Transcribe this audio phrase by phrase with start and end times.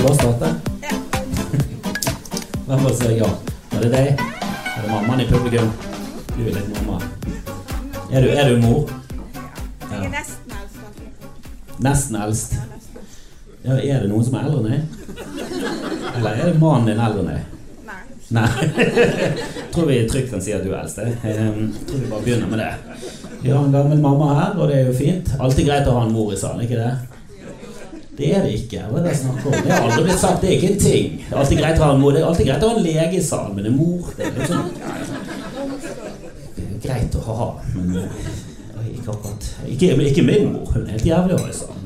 [0.00, 0.54] vi bare starte?
[2.66, 3.26] Hvem var det ja?
[3.70, 4.06] Var det deg?
[4.76, 5.72] Er det mammaen i publikum?
[6.36, 7.00] Du er litt mamma.
[8.12, 8.88] Er du, er du mor?
[9.90, 11.76] Jeg er nesten eldst.
[11.84, 12.56] Nesten eldst.
[13.66, 14.80] Ja, er det noen som er eldre enn deg?
[16.14, 17.44] Eller er det mannen din eldre enn deg?
[18.30, 18.48] Nei.
[19.74, 21.02] Tror vi trygt kan si at du er eldst.
[21.04, 21.18] jeg.
[21.28, 22.72] Ehm, tror vi bare begynner med det.
[23.42, 25.34] Vi har en gammel mamma her, og det er jo fint.
[25.36, 27.19] Alltid greit å ha en mor i salen, ikke det?
[28.20, 28.82] Det er det ikke.
[28.90, 29.54] Hva er det snakk om?
[29.56, 30.42] Det har aldri blitt sagt.
[30.42, 31.14] Det er ikke en ting.
[31.22, 32.12] Det er alltid greit å ha en mor.
[32.12, 34.36] Det er alltid greit å ha en lege i salen, men en mor det er
[34.36, 34.68] liksom
[36.56, 40.68] Det er greit å ha, men eh, ikke akkurat Ikke, ikke min mor.
[40.74, 41.80] Hun er helt jævlig å ha i salen.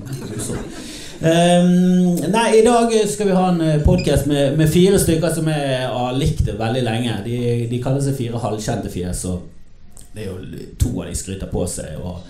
[1.25, 5.87] Ehm, nei, i dag skal vi ha en podkast med, med fire stykker som jeg
[5.89, 7.19] har likt veldig lenge.
[7.25, 7.37] De,
[7.71, 9.25] de kaller seg Fire halvkjente fjes.
[9.31, 12.21] Og det er jo to av de skryter på seg, og,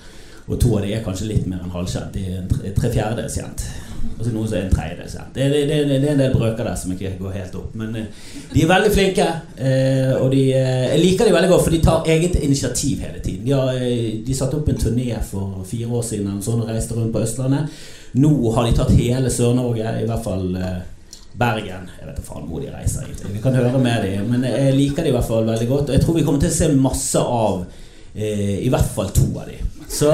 [0.46, 2.14] og to av de er kanskje litt mer enn halvkjent.
[2.14, 3.66] De er tre, tre fjerdedels kjent.
[4.14, 5.34] Og så noen som er en tredje kjent.
[5.34, 7.74] Det, det, det, er en del brøker der som ikke går helt opp.
[7.78, 9.26] Men eh, de er veldig flinke,
[9.58, 13.20] eh, og de, eh, jeg liker de veldig godt, for de tar eget initiativ hele
[13.24, 13.42] tiden.
[13.46, 13.82] De, har,
[14.28, 17.84] de satte opp en turné for fire år siden sånn, og reiste rundt på Østlandet.
[18.22, 20.44] Nå har de tatt hele Sør-Norge, i hvert fall
[21.34, 21.88] Bergen.
[21.98, 23.08] Jeg vet ikke faen hvor de reiser.
[23.26, 25.88] Vi kan høre med dem, men jeg liker de i hvert fall veldig godt.
[25.88, 27.64] Og jeg tror vi kommer til å se masse av
[28.14, 29.72] i hvert fall to av dem.
[29.90, 30.12] Så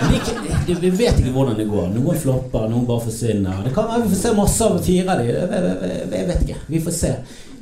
[0.00, 1.92] men det, Vi vet ikke hvordan det går.
[1.94, 3.62] Noen flopper, noen bare forsvinner.
[3.64, 5.30] Det kan være vi får se masse av fire av de.
[5.30, 6.58] Jeg, vet ikke.
[6.66, 7.14] Vi får se.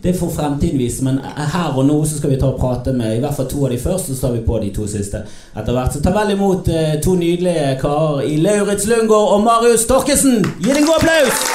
[0.02, 3.16] Det får fremtiden vise, men her og nå så skal vi ta og prate med
[3.16, 5.24] i hvert fall to av de først, så tar vi på de to siste
[5.58, 5.90] etter hvert.
[5.94, 10.44] Så ta vel imot eh, to nydelige karer i Lauritz Lundgaard og Marius Torkesen.
[10.62, 11.46] Gi dem en god applaus!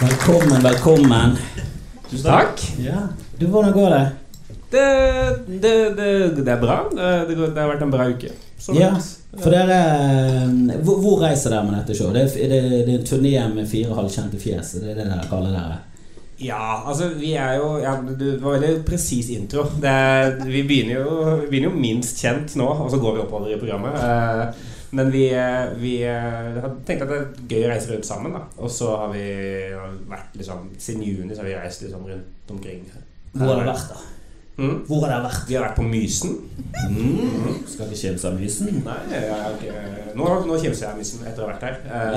[0.00, 1.57] Velkommen, velkommen.
[2.10, 2.62] Tusen takk.
[2.82, 3.02] Ja.
[3.38, 4.04] Du, hvordan går det?
[4.70, 4.84] Det,
[5.62, 6.08] det, det,
[6.44, 6.78] det er bra.
[6.92, 8.30] Det, det, har vært en bra uke.
[8.74, 8.90] Ja,
[9.38, 12.16] for dere eh, hvor, hvor reiser dere med dette showet?
[12.16, 14.74] Det, er- det, det er en turné med fire halvkjente fjes.
[14.82, 15.78] Det er det dere kaller dere?
[16.38, 19.64] Ja, altså vi er jo ja, Det var veldig presis intro.
[19.82, 21.14] Det er, vi, begynner jo,
[21.44, 23.96] vi begynner jo minst kjent nå, og så går vi oppover i programmet.
[23.98, 28.06] Eh, men vi, eh, vi tenkte har tenkt at det er gøy å reise rundt
[28.08, 28.32] sammen.
[28.32, 29.24] da Og så har vi
[30.08, 32.86] vært liksom Siden juni så har vi reist liksom rundt omkring.
[33.32, 34.06] Hvor har dere vært, da?
[34.58, 34.78] Mm.
[34.88, 35.42] Hvor har dere vært?
[35.46, 36.32] Vi har vært på Mysen.
[36.88, 37.60] Mm.
[37.68, 38.80] Skal ikke kimse av mysen?
[38.82, 41.76] Nei, jeg jeg, ikke Nå, nå kimser jeg av Mysen etter å ha vært her.
[41.86, 42.16] Eh,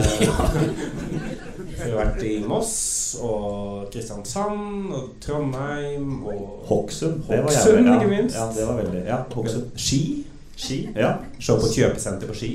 [1.76, 2.74] vi har vært i Moss
[3.22, 7.22] og Kristiansand og Trondheim og Hokksund.
[7.28, 8.00] Det var Hokksund, jævlig, ja.
[8.00, 8.40] ikke minst.
[8.40, 9.72] Ja, det var veldig Ja, Hokksund.
[9.76, 10.02] Ski.
[10.57, 10.78] Ski.
[10.95, 11.13] Ja.
[11.39, 12.50] Se på kjøpesenter på Ski.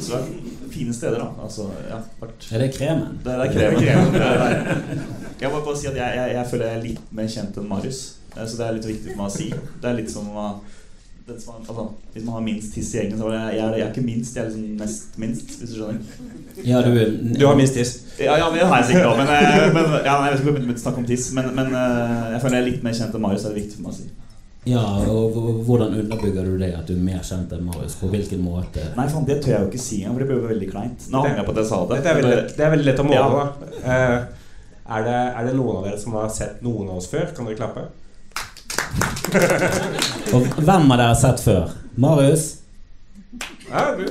[0.00, 1.28] Så det er fine steder, da.
[1.46, 2.00] Altså, ja,
[2.52, 3.18] Er det kremen?
[3.24, 3.80] Det er kremen.
[3.80, 5.04] Det er kremen.
[5.40, 7.68] Jeg må bare si at jeg, jeg, jeg føler jeg er litt mer kjent enn
[7.68, 8.02] Marius.
[8.36, 9.48] Eh, Så det er litt viktig for meg å si.
[9.82, 10.48] Det er litt som å
[11.24, 13.64] den som, har- altså, Hvis man har minst tiss i gjengen, så er jeg, jeg,
[13.64, 16.02] er, jeg er ikke minst, jeg er liksom nest minst, hvis du skjønner.
[16.68, 16.90] Ja, du,
[17.38, 17.94] Du har minst tiss.
[18.20, 20.42] Ja, ja, men det har jeg sikkert òg, men, eh, men ja, nei, Jeg vet
[20.42, 22.84] ikke om vi begynner å snakke om tiss, men, men jeg føler jeg er litt
[22.84, 23.46] mer kjent enn Marius.
[23.46, 24.10] Det er viktig for meg å si.
[24.64, 24.80] Ja,
[25.12, 25.34] og
[25.66, 27.98] hvordan underbygger du det at du er mer kjent enn Marius?
[28.00, 28.80] På hvilken måte?
[28.96, 31.04] Nei, faen, det tør jeg jo ikke si engang, for det blir jo veldig kleint.
[31.12, 31.98] Nå angrer jeg på at jeg sa det.
[32.00, 33.18] Det er veldig, det er veldig lett å måle.
[33.20, 33.28] Ja.
[33.34, 33.44] da.
[33.84, 34.16] Eh,
[34.84, 37.28] er, det, er det noen av dere som har sett noen av oss før?
[37.36, 37.84] Kan dere klappe?
[40.32, 41.76] Og hvem har dere sett før?
[42.00, 42.50] Marius?
[43.68, 44.04] Ja, du,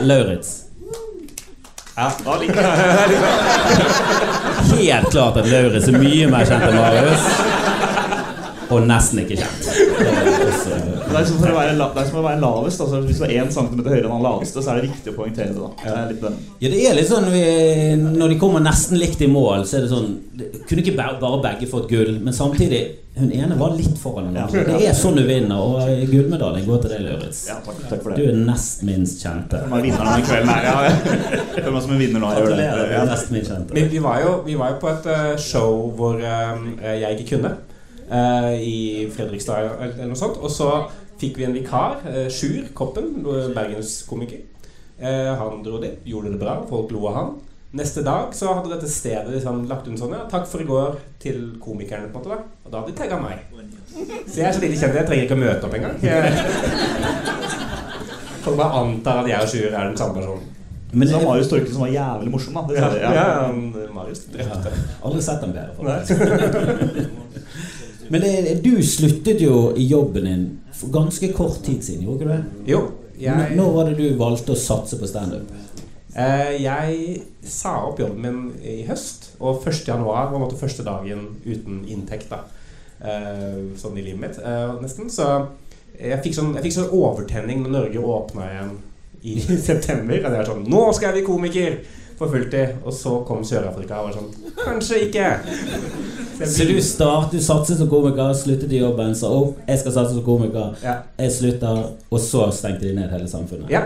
[0.00, 0.50] Lauritz?
[1.92, 3.18] Ja, da liker jeg
[4.72, 7.26] Helt klart at Lauritz er mye mer kjent enn Marius.
[8.72, 9.68] Og nesten ikke kjent.
[9.68, 10.78] Det er også-
[11.12, 12.80] Det er som, for å være, det er som å være lavest.
[12.80, 15.16] Altså, hvis du er én centimeter høyere enn han laveste, så er det viktig å
[15.18, 15.60] poengtere det.
[15.60, 16.22] da Det er litt.
[16.62, 17.42] Ja, det er litt sånn vi,
[18.16, 21.42] Når de kommer nesten likt i mål, så er det sånn det, Kunne ikke bare,
[21.42, 22.82] begge fått gull, men samtidig
[23.18, 24.62] Hun ene var litt foran den andre.
[24.64, 27.42] Det er sånn du vinner, og gullmedaljen går til deg, Lauritz.
[27.50, 29.60] Ja, takk, takk for Du er nest minst kjente.
[29.60, 30.64] Jeg er vinneren denne kvelden her.
[30.64, 31.80] Ja.
[31.84, 32.30] Som vinner nå.
[32.32, 33.74] Gratulerer, du er nest minst kjente.
[33.76, 37.36] Vi, vi, var jo, vi var jo på et eh, show hvor eh, jeg ikke
[37.36, 37.52] kunne.
[38.12, 38.76] Eh, I
[39.14, 40.36] Fredrikstad eller, noe sånt.
[40.42, 40.68] Og så
[41.22, 43.12] fikk vi en vikar, uh, Sjur Koppen,
[43.54, 44.40] bergenskomiker.
[45.02, 47.32] Uh, han dro dit, gjorde det bra, folk lo av han.
[47.78, 50.98] Neste dag så hadde dette stedet liksom lagt ut sånn ja, 'Takk for i går'
[51.22, 52.10] til komikerne.
[52.12, 53.38] på en måte da Og da hadde de tagga meg.
[54.28, 55.96] Så jeg er så lite kjent, jeg trenger ikke å møte opp engang.
[56.02, 56.32] Jeg-
[58.44, 60.42] Folk bare antar at jeg og Sjur er den samme personen.
[60.92, 62.60] Men det var Marius Torkelsen var jævlig morsom, da.
[62.68, 63.52] Det Ja, ja, Ja.
[63.94, 64.72] Marius drepte.
[65.04, 65.72] aldri sett en bedre.
[68.12, 70.44] Men det, du sluttet jo i jobben din
[70.76, 72.72] for ganske kort tid siden, gjorde ikke du det?
[72.72, 72.80] Jo,
[73.16, 75.48] jeg, Når var det du valgte å satse på standup?
[76.12, 79.86] Uh, jeg sa opp jobben min i høst, og 1.
[79.88, 82.28] januar var på en måte første dagen uten inntekt.
[82.28, 82.42] da
[83.00, 85.08] uh, Sånn i livet mitt, uh, nesten.
[85.12, 85.30] Så
[85.96, 88.76] Jeg fikk sånn, jeg fikk sånn overtenning når Norge åpna igjen
[89.22, 89.38] i
[89.70, 90.20] september.
[90.20, 91.80] At jeg var sånn Nå skal jeg bli komiker!
[92.22, 92.76] For fulltid.
[92.86, 94.28] Og så kom Sør-Afrika og var sånn
[94.62, 95.30] Kanskje ikke.
[96.38, 99.94] Så Så du start, du satset som komiker, sluttet i jobben, sa opp, jeg skal
[99.98, 100.94] satse som komiker, Ja.
[101.18, 103.70] jeg slutter, og så stengte de ned hele samfunnet.
[103.70, 103.82] ja.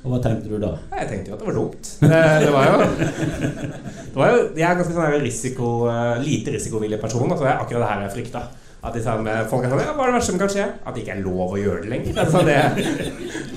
[0.00, 0.70] Og hva tenkte du da?
[0.96, 1.88] Jeg tenkte jo at det var dumt.
[2.00, 6.54] Det, det var jo Det var jo Jeg er en ganske sånn risiko, eh, lite
[6.54, 7.26] risikovillig person.
[7.28, 8.42] Altså det er akkurat det her jeg frykta.
[8.80, 10.64] At de sånn, eh, folk er sånn ja, Hva er det verste som kan skje?
[10.88, 12.16] At det ikke er lov å gjøre det lenger.
[12.24, 12.56] Altså det,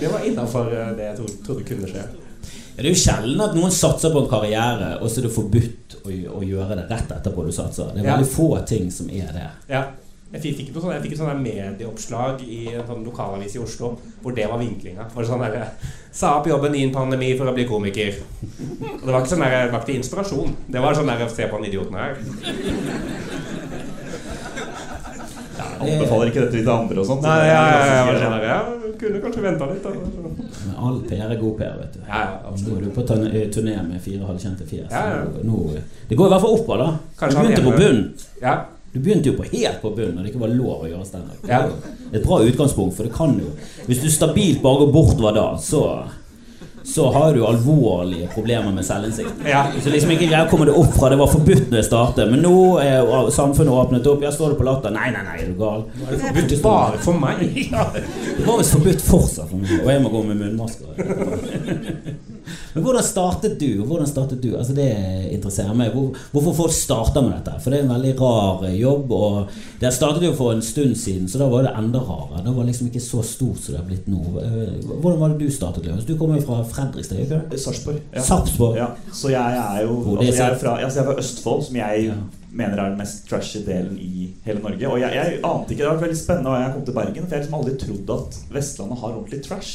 [0.02, 0.68] det var innafor
[1.00, 2.04] det jeg trodde, trodde kunne skje.
[2.74, 5.34] Ja, det er jo sjelden at noen satser på en karriere, og så er det
[5.36, 7.92] forbudt å, å gjøre det rett etterpå du satser.
[7.94, 8.16] Det er Ja.
[8.18, 9.50] veldig få ting som er det.
[9.70, 9.84] Ja.
[10.34, 13.60] Jeg fikk, fikk, noe sånn, jeg fikk et sånn medieoppslag i en sånn lokalavis i
[13.62, 13.92] Oslo
[14.24, 15.06] hvor det var vinklinga.
[15.14, 15.68] Var det sånn der,
[16.12, 18.18] Sa opp jobben i en pandemi for å bli komiker.
[18.42, 20.56] Og det var ikke sånn der, det var ikke inspirasjon.
[20.74, 22.18] Det var sånn der Se på den idioten her.
[25.54, 27.22] Jeg anbefaler ikke dette til andre og sånt.
[27.22, 29.88] Nei, ja, ja, ja, kunne kanskje venta litt.
[29.88, 32.04] Men all PR er god PR, vet du.
[32.08, 34.92] Ja, Nå er du på eh, turné med fire halvkjente fjes.
[34.92, 35.44] Ja, ja.
[35.44, 35.64] Nå,
[36.10, 37.18] det går i hvert fall oppover, da.
[37.20, 38.02] Kanskje du begynte på bunn.
[38.42, 38.56] Ja.
[38.94, 41.48] Du begynte jo på helt på bunn når det ikke var lov å gjøre standup.
[41.50, 41.64] Ja.
[42.14, 43.50] Et bra utgangspunkt, for det kan jo
[43.88, 45.82] Hvis du stabilt bare går bortover da, så
[46.84, 49.46] så har du alvorlige problemer med selvinnsikt.
[49.48, 49.66] Ja.
[49.84, 52.32] Så liksom ikke greier å komme deg opp fra det var forbudt når jeg startet,
[52.32, 54.26] men nå er samfunnet åpnet opp.
[54.26, 54.94] Jeg står det på latter.
[54.96, 55.88] Nei, nei, nei, er du gal?
[55.96, 57.44] Det er forbudt bare for meg.
[57.74, 62.32] Ja, det var visst forbudt fortsatt for meg, og jeg må gå med munnmasker.
[62.74, 63.84] Men hvordan startet du?
[63.86, 64.50] Hvordan startet du?
[64.58, 64.88] Altså Det
[65.32, 65.92] interesserer meg.
[65.94, 67.56] Hvor, hvorfor folk starter med dette?
[67.64, 69.12] For det er en veldig rar eh, jobb.
[69.12, 72.44] Og det startet jo for en stund siden, så da var det enda rarere.
[72.46, 74.22] Det var liksom ikke så stort som det har blitt nå.
[74.44, 75.86] Eh, Hvordan var det du startet?
[75.88, 76.06] Løvens?
[76.10, 77.42] Du kommer jo fra Fredrikstad, ikke?
[77.58, 78.00] Sarpsborg.
[78.14, 78.22] Ja.
[78.22, 78.78] Sarpsborg?
[78.78, 81.76] Ja, så jeg er jo altså, jeg, er fra, altså, jeg er fra Østfold, som
[81.84, 82.14] jeg Ja.
[82.54, 84.88] mener er den mest trashy delen i hele Norge.
[84.90, 87.34] Og jeg, jeg ante ikke Det var veldig spennende da jeg kom til Bergen, for
[87.34, 89.72] jeg har liksom aldri trodd at Vestlandet har ordentlig trash.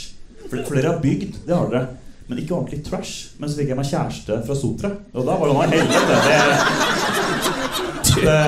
[0.49, 1.87] For, for dere har bygd, det har dere.
[2.29, 3.31] Men ikke ordentlig trash.
[3.41, 5.99] Men så fikk jeg meg kjæreste fra Sotra, og da var det noe helvete.
[8.19, 8.39] Det, det,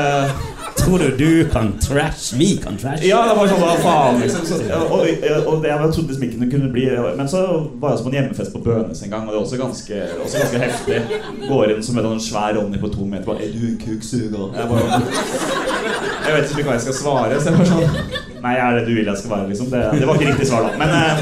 [0.81, 2.35] Tror du du kan trash?
[2.39, 3.05] Vi kan trash?
[3.05, 4.47] ja, det var sånn da, faen, liksom.
[4.49, 6.87] Så, og, og, og det jeg trodde liksom ikke det kunne bli
[7.19, 7.43] Men så
[7.81, 10.01] var jeg også på en hjemmefest på Bønes en gang, og det var også ganske,
[10.25, 11.01] også ganske heftig.
[11.51, 14.57] Går inn som en sånn svær Ronny på to meter bare, Er du en kuksuger?
[14.57, 15.03] Jeg bare
[16.25, 18.85] Jeg vet ikke hva jeg skal svare, så jeg bare sånn Nei, jeg er det
[18.89, 19.67] du vil jeg skal være, liksom.
[19.69, 20.71] Det, det var ikke riktig svar, da.
[20.81, 21.13] Men eh,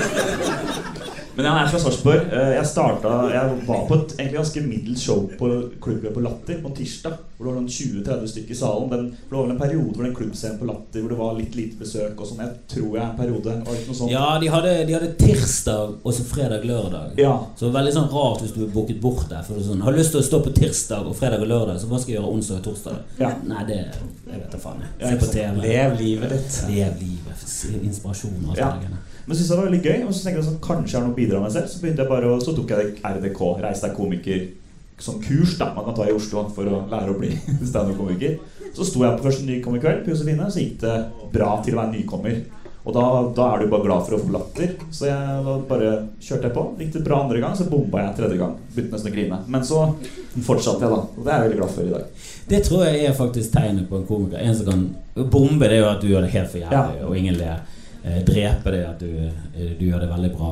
[1.39, 2.27] men jeg er fra Sarpsborg.
[2.35, 5.49] Eh, Jeg starta Jeg var på et egentlig ganske middels show på
[5.81, 7.15] klubben på Latter på tirsdag.
[7.39, 8.89] Hvor det var sånn 20-30 stykker i salen.
[8.91, 11.55] Den, det var vel en periode hvor den klubbscenen på Latter hvor det var litt
[11.55, 12.41] lite besøk og sånn.
[12.43, 13.55] Jeg tror jeg en periode.
[13.69, 14.11] Var ikke noe sånt?
[14.11, 17.15] Ja, de hadde, de hadde tirsdag og så fredag-lørdag.
[17.23, 17.37] Ja.
[17.61, 19.45] Så veldig sånn rart hvis du er booket bort der.
[19.47, 21.87] For det sånn, Har lyst til å stå på tirsdag og fredag og lørdag, så
[21.93, 22.99] hva skal jeg gjøre onsdag og torsdag?
[23.23, 23.31] Ja.
[23.47, 24.83] Nei, det jeg vet da faen.
[24.83, 24.91] jeg.
[25.07, 25.31] Se på.
[25.33, 25.63] TV.
[25.63, 26.59] Lev livet ditt.
[26.75, 27.47] Lev livet.
[27.87, 28.73] Inspirasjon og alt Ja.
[29.29, 29.99] Men syntes det var veldig gøy.
[30.07, 31.69] Og så tenkte jeg sånn, kanskje jeg har noe å bidra med selv.
[31.69, 34.47] Så begynte jeg bare og så tok jeg RDK, Reis deg komiker,
[34.99, 37.35] som kurs da man kan ta i Oslo for å lære å bli
[37.71, 38.39] standup-komiker.
[38.73, 40.97] Så sto jeg på første nykommerkveld på Josefine, så gikk det
[41.35, 42.41] bra til å være nykommer.
[42.89, 43.05] Og da,
[43.37, 44.71] da er du bare glad for å få latter.
[44.97, 45.91] Så jeg da bare
[46.25, 46.63] kjørte jeg på.
[46.81, 48.55] Gikk det bra andre gang, så bomba jeg tredje gang.
[48.73, 49.41] Begynte nesten å grine.
[49.53, 49.83] Men så
[50.47, 51.03] fortsatte jeg, da.
[51.13, 52.23] Og det er jeg veldig glad for i dag.
[52.49, 54.41] Det tror jeg er faktisk tegnet på en komiker.
[54.41, 54.87] En som kan
[55.19, 57.61] Bombe det er jo at du gjør det helt for jævlig, og ingen ler.
[58.09, 60.51] Eh, drepe det at du, eh, du gjør det veldig bra.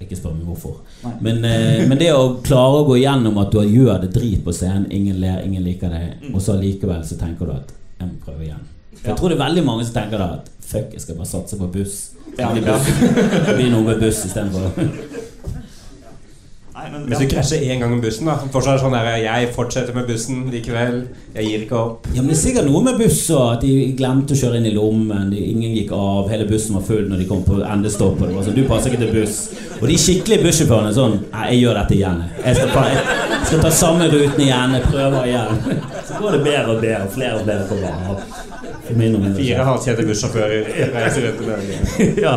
[0.00, 0.80] Ikke spør meg hvorfor.
[1.24, 4.52] Men, eh, men det å klare å gå igjennom at du gjør det drit på
[4.52, 6.34] scenen, ingen ler, ingen liker deg, Mm.
[6.34, 8.64] og så allikevel så tenker du at jeg må prøve igjen.
[8.96, 11.26] For Jeg tror det er veldig mange som tenker da at fuck, jeg skal bare
[11.26, 12.10] satse på buss.
[12.38, 12.78] Ja, ja.
[13.56, 14.72] blir noe med buss istedenfor.
[16.76, 19.94] Nei, men, Hvis du krasjer én gang med bussen, da fortsatt sånn der, Jeg fortsetter
[19.96, 20.98] med bussen likevel.
[21.32, 22.08] Jeg gir ikke opp.
[22.12, 24.74] Ja, men det er sikkert noe med buss at de glemte å kjøre inn i
[24.74, 25.30] lommen.
[25.32, 26.28] De, ingen gikk av.
[26.28, 28.34] Hele bussen var full når de kom på endestoppet.
[28.44, 29.38] Sånn, du passer ikke til buss.
[29.78, 32.22] Og de skikkelige bussjåførene sånn Nei, jeg gjør dette igjen.
[32.44, 34.76] Jeg skal ta, jeg skal ta samme ruten igjen.
[34.76, 35.82] Jeg prøver igjen.
[35.96, 37.12] Så går det bedre og bedre.
[37.16, 38.18] Flere og flere får være
[38.86, 41.80] Fire halvkjente bussjåfører reiser rundt i Norge.
[42.26, 42.36] ja.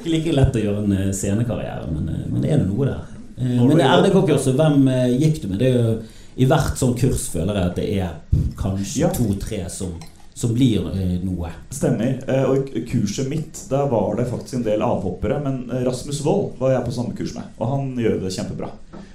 [0.00, 3.13] Ikke like lett å gjøre en eh, scenekarriere, men, eh, men det er noe der.
[3.36, 5.58] Eh, Men RDK-kurset, hvem eh, gikk du med?
[5.62, 5.94] Det er jo
[6.36, 9.10] I hvert sånn kurs føler jeg at det er kanskje Ja.
[9.14, 9.92] to-tre som,
[10.34, 11.50] som blir eh, noe.
[11.70, 12.16] Stemmer.
[12.50, 15.40] Og i kurset mitt der var det faktisk en del avhoppere.
[15.44, 18.70] Men Rasmus Wold var jeg på samme kurs med, og han gjør det kjempebra.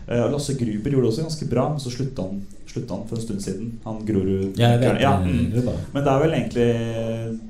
[0.09, 3.21] Lasse Gruber gjorde det også ganske bra, men så slutta han, slutta han for en
[3.27, 3.67] stund siden.
[3.83, 5.51] Han Grorud Ja, ja, mm.
[5.93, 6.69] Men det er vel egentlig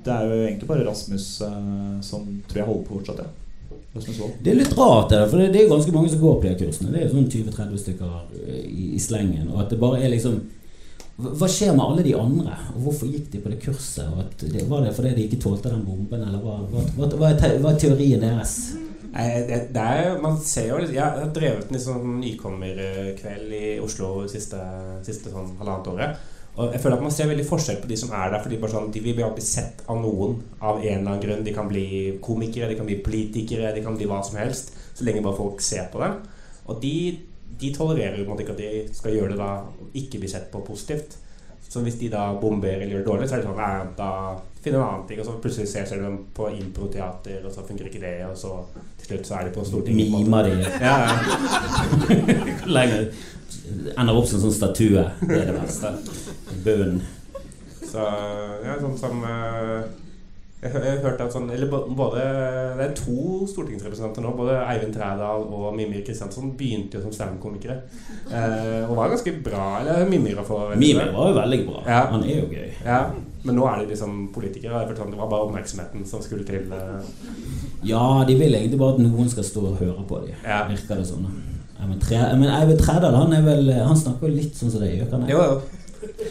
[0.04, 1.28] Det er jo egentlig bare Rasmus
[2.10, 3.30] som tror jeg holder på fortsatt, ja.
[3.94, 6.46] Det er litt rart, det der, for det, det er ganske mange som går på
[6.46, 6.92] de kursene.
[6.94, 8.12] Det er sånn 20-30 stykker
[8.46, 9.48] eh, i, i slengen.
[9.50, 10.40] Og at det bare er liksom
[11.20, 12.54] Hva skjer med alle de andre?
[12.76, 14.06] Og hvorfor gikk de på det kurset?
[14.08, 17.10] Og at det, var det fordi de ikke tålte den bomben, eller hva, hva, hva,
[17.16, 18.54] hva, er, te, hva er teorien deres?
[19.10, 24.62] Det, det er, man ser jo Jeg har drevet en sånn nykommerkveld i Oslo siste,
[25.08, 26.28] siste sånn halvannet året.
[26.60, 28.42] Og jeg føler at man ser veldig forskjell på de som er der.
[28.44, 31.46] Fordi bare sånn, de vil bli sett av noen av en eller annen grunn.
[31.46, 31.86] De kan bli
[32.24, 34.76] komikere, de kan bli politikere, de kan bli hva som helst.
[34.92, 36.20] Så lenge bare folk ser på dem.
[36.68, 36.94] Og de,
[37.64, 39.54] de tolererer jo ikke at de skal gjøre det da
[40.04, 41.16] ikke bli sett på positivt.
[41.70, 44.12] Så hvis de da bomber eller gjør det dårlig, så er det sånn Nei, da
[44.60, 45.20] finner en annen ting.
[45.22, 48.16] Og så plutselig ser de dem på improteater, og så funker ikke det.
[48.28, 48.56] Og så
[49.00, 50.12] til slutt så er de på Stortinget.
[50.12, 51.14] Mimer de Ja, ja.
[53.98, 55.06] Ender opp som en sånn statue.
[55.22, 55.94] Det er det verste.
[56.66, 57.02] Bunnen.
[57.90, 58.04] Så
[58.66, 59.88] ja, sånn som eh,
[60.60, 62.20] jeg, jeg hørte at sånn Eller både
[62.76, 64.34] Det er to stortingsrepresentanter nå.
[64.38, 67.78] Både Eivind Trædal og Mimir Kristiansson begynte jo som standup-komikere.
[68.28, 69.70] Eh, og var ganske bra.
[69.80, 71.84] Eller Mimir var Mimir var jo veldig bra.
[71.88, 72.02] Ja.
[72.12, 72.70] Han er jo gøy.
[72.86, 73.00] Ja,
[73.48, 74.84] men nå er de liksom politikere.
[74.84, 76.68] Jeg sånn, Det var bare oppmerksomheten som skulle til.
[76.76, 77.40] eh.
[77.88, 80.36] Ja, de vil egentlig bare at noen skal stå og høre på dem.
[80.44, 80.66] Ja.
[80.68, 81.30] Virker det sånn.
[81.80, 83.32] Eivind Tre- Men Eivind Trædal han
[83.88, 85.28] Han snakker jo litt sånn som det gjør?
[85.32, 85.62] Jo, jo.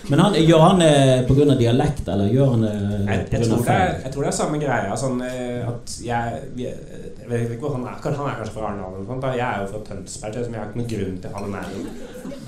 [0.09, 1.55] Men han, gjør han det pga.
[1.59, 3.41] dialekt, eller gjør han det Jeg, jeg, pga.
[3.49, 4.97] tror det er, jeg tror det er samme greia.
[5.01, 7.97] Sånn, eh, at jeg, vi, jeg vet ikke hvor han er.
[8.05, 9.33] Han er kanskje fra Arendal eller noe.
[9.37, 11.53] Jeg er jo fra Tønsberg, så jeg har ikke noen grunn til å ha det
[11.57, 11.97] nærmere.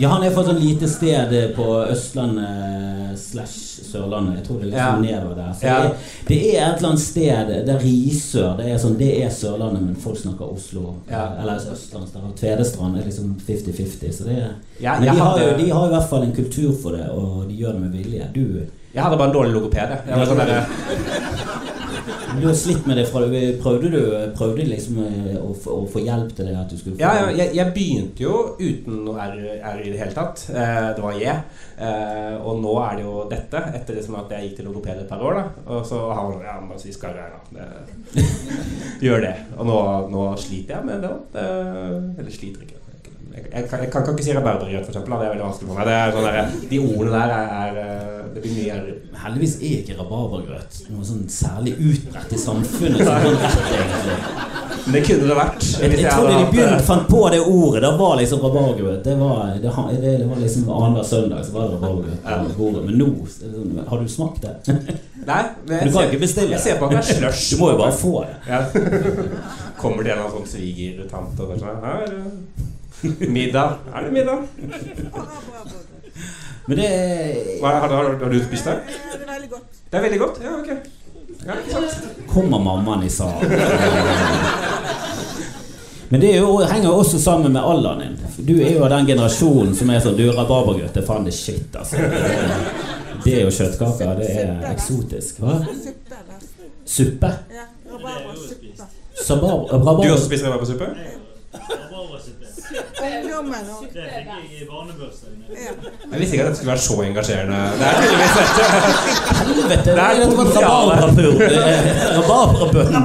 [0.01, 1.67] Ja, han er fra et sånn lite sted på
[2.25, 3.59] Østlandet slash
[3.91, 4.37] Sørlandet.
[4.41, 4.91] Jeg tror det er litt Ja.
[5.01, 5.53] nedover der.
[5.55, 5.83] Så Ja.
[5.83, 5.97] det,
[6.29, 8.57] det er et eller annet sted Det er Risør.
[8.57, 10.95] Det er sånn, det er Sørlandet, men folk snakker Oslo.
[11.11, 11.25] Ja.
[11.41, 12.23] Eller Østlandsdal.
[12.31, 14.13] Og Tvedestrand er liksom 50-50.
[14.13, 16.73] Så det er Men jeg de har, jo, de har i hvert fall en kultur
[16.83, 18.29] for det, og de gjør det med vilje.
[18.35, 18.45] Du,
[18.95, 19.95] Jeg hadde bare en dårlig logoped.
[19.95, 20.01] jeg.
[20.07, 21.61] Jeg sånn
[22.41, 23.21] du har slitt med det fra
[23.61, 24.03] Prøvde du
[24.39, 26.55] prøvde liksom eh, å, få- å få hjelp til det?
[26.57, 29.35] At du skulle få Ja, jeg, jeg begynte jo uten noe R,
[29.73, 30.45] R i det hele tatt.
[30.49, 31.35] Eh, det var J.
[31.81, 35.11] Eh, og nå er det jo dette, etter liksom at jeg gikk til logoped et
[35.11, 35.41] par år.
[35.43, 37.69] da Og så har han Ja, bare si skarre her, da.
[38.15, 38.27] Det,
[39.11, 39.35] gjør det.
[39.59, 39.79] Og nå,
[40.15, 41.15] nå sliter jeg med det.
[41.45, 42.80] Eller sliter ikke.
[43.53, 45.15] Jeg, kan, jeg kan, ikke si for eksempel.
[45.19, 45.91] Det er veldig vanskelig for meg.
[46.15, 48.97] Sånn der, de ordene der er, er eh, Det blir mye.
[49.21, 53.03] Heldigvis er ikke rabarbragrøt noe sånn særlig utbredt i samfunnet.
[53.05, 54.19] Sånn rett, egentlig.
[54.85, 55.67] Men det kunne det vært.
[55.67, 59.03] Jeg, jeg trodde de begynte, fant på det ordet, Det var liksom rabarbragrøt.
[59.05, 62.87] Det var, det, det, det var liksom annenhver søndag så var det rabarbragrøt på bordet.
[62.89, 64.57] Men nå sånn, Har du smakt det?
[65.31, 67.45] Nei, men Du kan ser- ikke bestille Jeg ser på at det er slush.
[67.53, 68.37] Du må jo bare få det.
[68.49, 68.65] Ja.
[69.83, 72.69] Kommer det en sånn svigertante og sånn
[73.03, 73.79] middag.
[73.95, 74.39] Er det middag?
[76.67, 78.77] Men det er Hva, har, har, har du spist det?
[78.87, 79.79] Det er veldig godt.
[79.91, 80.41] Det er veldig godt.
[80.45, 80.71] Ja, ok.
[81.47, 81.55] Ja.
[82.29, 83.51] Kommer mammaen i salen?
[86.09, 88.47] Men det er jo, henger jo også sammen med alderen din.
[88.47, 91.35] Du er jo av den generasjonen som er sånn Du, rabarbragrøt det er faen det
[91.37, 91.97] shit, altså.
[93.25, 94.15] Det er, jo kjøttkaker.
[94.19, 95.39] Det er eksotisk.
[95.45, 95.61] Hva?
[96.89, 98.89] Suppe Ja, rabarbrasuppe.
[99.29, 100.87] Du har også spiser rabarbersuppe?
[103.01, 105.39] Ungdommen og Det fikk jeg i barnebursdagen.
[105.51, 105.73] ja.
[106.13, 107.59] Jeg visste ikke at det skulle være så engasjerende.
[107.81, 108.35] Det er tydeligvis
[109.73, 109.91] dette.
[109.91, 110.11] Det er.
[112.17, 113.01] Rabarberbønner.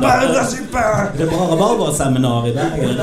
[1.18, 2.98] Det var rabarberseminar i Bergen.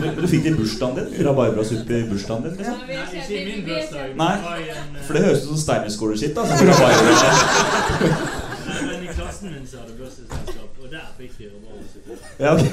[0.00, 1.26] Men du fikk det i bursdagen din?
[1.26, 2.52] Rabarbrasuppe i bursdagen din?
[2.58, 2.74] liksom?
[3.14, 4.06] Ikke i min bursdag.
[4.18, 4.36] Nei.
[5.06, 6.34] For det høres ut som Steinerskole-skitt.
[6.34, 6.46] sånn.
[8.88, 12.12] Men i klassen min så hadde bursdagsselskap, og der fikk de rabarbrasuppe.
[12.42, 12.64] Ja, ok.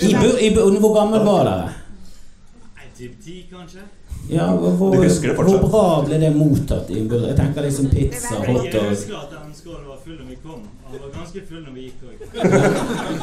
[0.00, 1.68] I, bur, i, bur, hvor gammel var dere?
[3.00, 3.80] Typ ti, kanskje?
[4.30, 6.98] Ja, hvor, Du husker det hvor bra ble det mottatt i?
[7.00, 10.60] Jeg tenker liksom pizza, hotdog jeg husker at den skålen var full når vi kom.
[10.92, 12.14] Den var ganske full når vi gikk òg.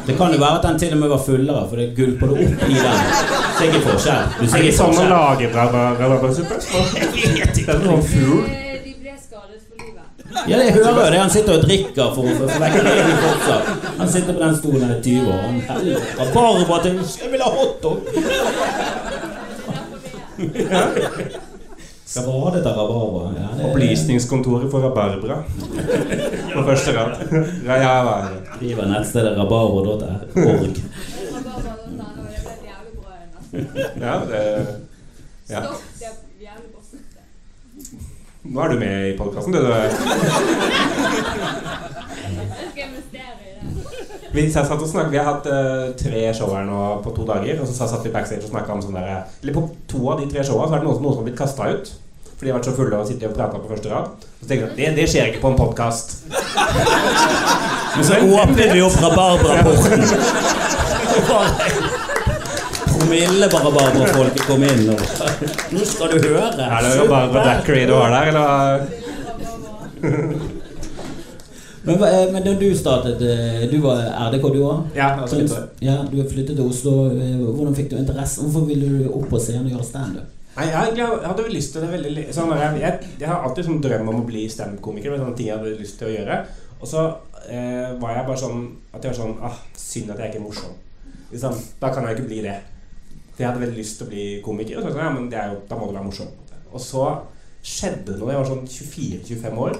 [0.08, 2.36] Det kan jo være at den til og med var fullere, for det gulper det
[2.48, 2.98] opp i den.
[3.58, 4.24] Så ikke forskjell.
[4.40, 5.14] Du Er ser det ikke sånn man forskjell.
[5.14, 5.48] lager
[7.38, 7.70] vet ikke.
[7.70, 8.42] Det er noen fugl.
[8.42, 10.17] Eh, De ble skadet for livet.
[10.48, 11.18] Ja, jeg hører jo det.
[11.20, 13.64] Han sitter og drikker for å få få vekk reden fortsatt.
[13.98, 15.40] Han sitter på den stolen i 20 år.
[15.46, 17.98] Han heller rabarber til Jeg vil ha hotdog!
[22.08, 23.32] Skal badet av rabarber.
[23.40, 25.36] Ja, det- Opplysningskontoret for rabarbra.
[26.54, 27.12] På første rad.
[27.66, 28.28] Ja, ja, er?
[28.60, 30.78] Driver nettstedet rabarbra.org.
[34.00, 34.66] Ja, det
[35.48, 35.60] ja.
[35.62, 36.12] Stopp, det er
[36.44, 37.20] jævlig bra støtte.
[38.48, 39.58] Nå er du med i podkasten, du.
[44.32, 47.60] Vi satt og snakket, vi har hatt uh, tre show her nå på to dager.
[47.60, 50.28] Og så satt vi backstage og snakka om sånn derre Eller på to av de
[50.32, 51.86] tre showa så er det noen, noen som har blitt kasta ut.
[52.38, 54.04] For de har vært så fulle og sittet og prata på første rad.
[54.22, 56.06] Og Så tenker jeg at det, det skjer ikke på en podkast.
[57.96, 58.80] Men så åpner vi
[62.98, 64.30] opp rabarbraporten.
[64.34, 64.88] promillebarbarfolket kom inn.
[64.90, 65.00] Og,
[65.72, 66.52] nå skal du høre.
[66.58, 68.46] Ja, det jo bare på Dackery du har der, eller?
[71.82, 74.90] Men, eh, men da du startet eh, Du var RDK, du òg?
[74.94, 75.54] Ja, altså litt.
[75.80, 77.06] Ja, du har flyttet til Oslo.
[77.14, 78.42] Eh, Hvordan fikk du interesse?
[78.42, 80.34] Hvorfor ville du opp på scenen og gjøre standup?
[80.58, 83.82] Nei, jeg hadde vel lyst til det veldig sånn, jeg, jeg, jeg har alltid sånn
[83.84, 85.14] drøm om å bli standup-komiker.
[85.14, 86.40] Med sånne ting jeg hadde lyst til å gjøre.
[86.80, 87.04] Og så
[87.46, 90.48] eh, var jeg bare sånn at jeg var sånn ah, Synd at jeg ikke er
[90.48, 90.74] morsom.
[91.30, 92.58] Liksom, da kan jeg ikke bli det.
[93.38, 94.80] Jeg hadde veldig lyst til å bli komiker.
[94.80, 96.54] Og så, ja, men jo, da må det være morsomt.
[96.72, 97.04] Og så
[97.62, 98.32] skjedde det noe.
[98.32, 99.78] Jeg var sånn 24-25 år.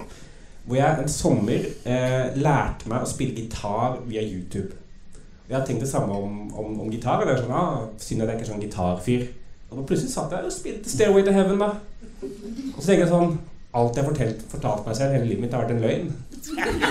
[0.68, 4.76] Hvor jeg en sommer eh, lærte meg å spille gitar via YouTube.
[4.76, 7.22] Og jeg hadde tenkt det samme om, om, om gitar.
[7.22, 9.28] Og det er sånn, ah, at jeg ikke er sånn gitarfyr.
[9.72, 11.74] Og plutselig satt jeg og spilte Stairway to Heaven, da.
[12.22, 13.38] Og så tenker jeg sånn
[13.78, 16.06] Alt jeg har fortalt, fortalt meg selv hele livet mitt, har vært en løgn.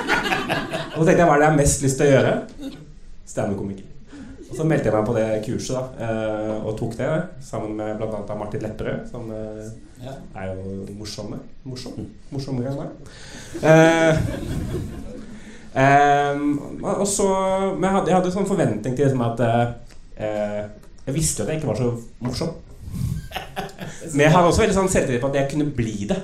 [0.93, 2.33] Og så tenkte jeg, hva er det jeg har mest lyst til å gjøre?
[3.33, 3.96] Standup-komiker.
[4.49, 6.05] Og så meldte jeg meg på det kurset, da.
[6.07, 7.09] eh, Og tok det
[7.43, 8.35] sammen med bl.a.
[8.39, 9.65] Martin Lepperød, som eh,
[10.05, 10.13] Ja.
[10.39, 11.39] er jo morsomme.
[11.65, 11.97] Morsom.
[12.31, 12.89] Morsommere enn meg.
[13.63, 14.13] Eh,
[15.81, 17.27] ehm, og så
[17.75, 20.63] Men jeg hadde, jeg hadde sånn forventning til liksom at eh,
[21.07, 21.91] Jeg visste jo at jeg ikke var så
[22.23, 22.55] morsom.
[24.13, 26.17] Men jeg har også veldig sånn selvtillit på at jeg kunne bli det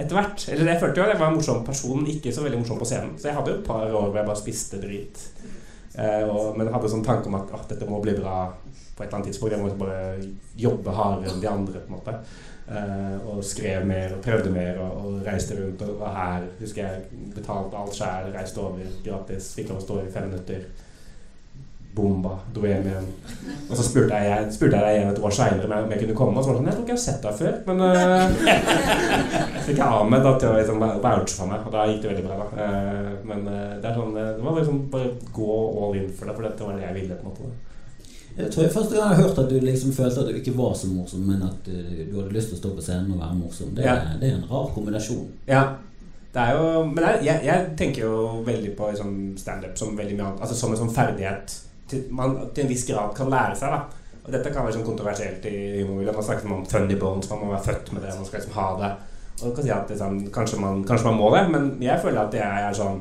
[0.00, 0.44] etter hvert.
[0.48, 2.86] Eller jeg følte jo at jeg var en morsom person, ikke så veldig morsom på
[2.88, 3.12] scenen.
[3.20, 5.20] Så jeg hadde jo et par år hvor jeg bare spiste drit.
[5.98, 9.02] Eh, og, men jeg hadde sånn tanke om at oh, dette må bli bra på
[9.02, 9.56] et eller annet tidspunkt.
[9.56, 10.20] Jeg må bare
[10.60, 11.82] jobbe hardere enn de andre.
[11.82, 12.18] på en måte
[12.70, 16.44] Eh, og skrev mer og prøvde mer og, og reiste rundt og var her.
[16.60, 20.68] Husker jeg betalte alt sjæl, reiste over gratis, fikk lov å stå i fem minutter.
[21.94, 23.06] Bomba, dro hjem igjen.
[23.68, 26.38] Og så spurte jeg, spurte jeg deg igjen et år seinere om jeg- kunne komme.
[26.38, 27.54] Og så var det sånn Jeg tror ikke jeg har sett deg før.
[27.66, 29.00] Men uh,
[29.66, 32.26] fikk jeg Ahmed da, til å liksom vouche for meg, og da gikk det veldig
[32.28, 32.36] bra.
[32.36, 35.50] da uh, Men uh, det sånn Det var liksom bare gå
[35.82, 37.18] all in for det, for dette var det jeg ville.
[37.18, 37.50] på en måte.
[38.38, 40.54] Jeg tror jeg første gang jeg har hørt at du liksom følte at du ikke
[40.56, 43.38] var så morsom, men at du hadde lyst til å stå på scenen og være
[43.40, 43.72] morsom.
[43.74, 43.96] Det, Ja.
[44.20, 45.26] det er en rar kombinasjon.
[45.50, 45.64] Ja.
[46.30, 50.28] Det er jo Men jeg, jeg tenker jo veldig på liksom, standup som veldig mye
[50.28, 50.40] annet.
[50.46, 51.56] Altså som en sånn ferdighet
[51.90, 53.74] til, man til en viss grad kan lære seg.
[53.74, 56.16] da Og dette kan være sånn kontroversielt i humormiljøet.
[56.16, 58.16] Man snakker om funny bones, man må være født med det.
[58.16, 58.90] Man skal liksom ha det.
[59.40, 62.22] Og du kan si at liksom, kanskje, man, kanskje man må det, men jeg føler
[62.26, 63.00] at jeg er sånn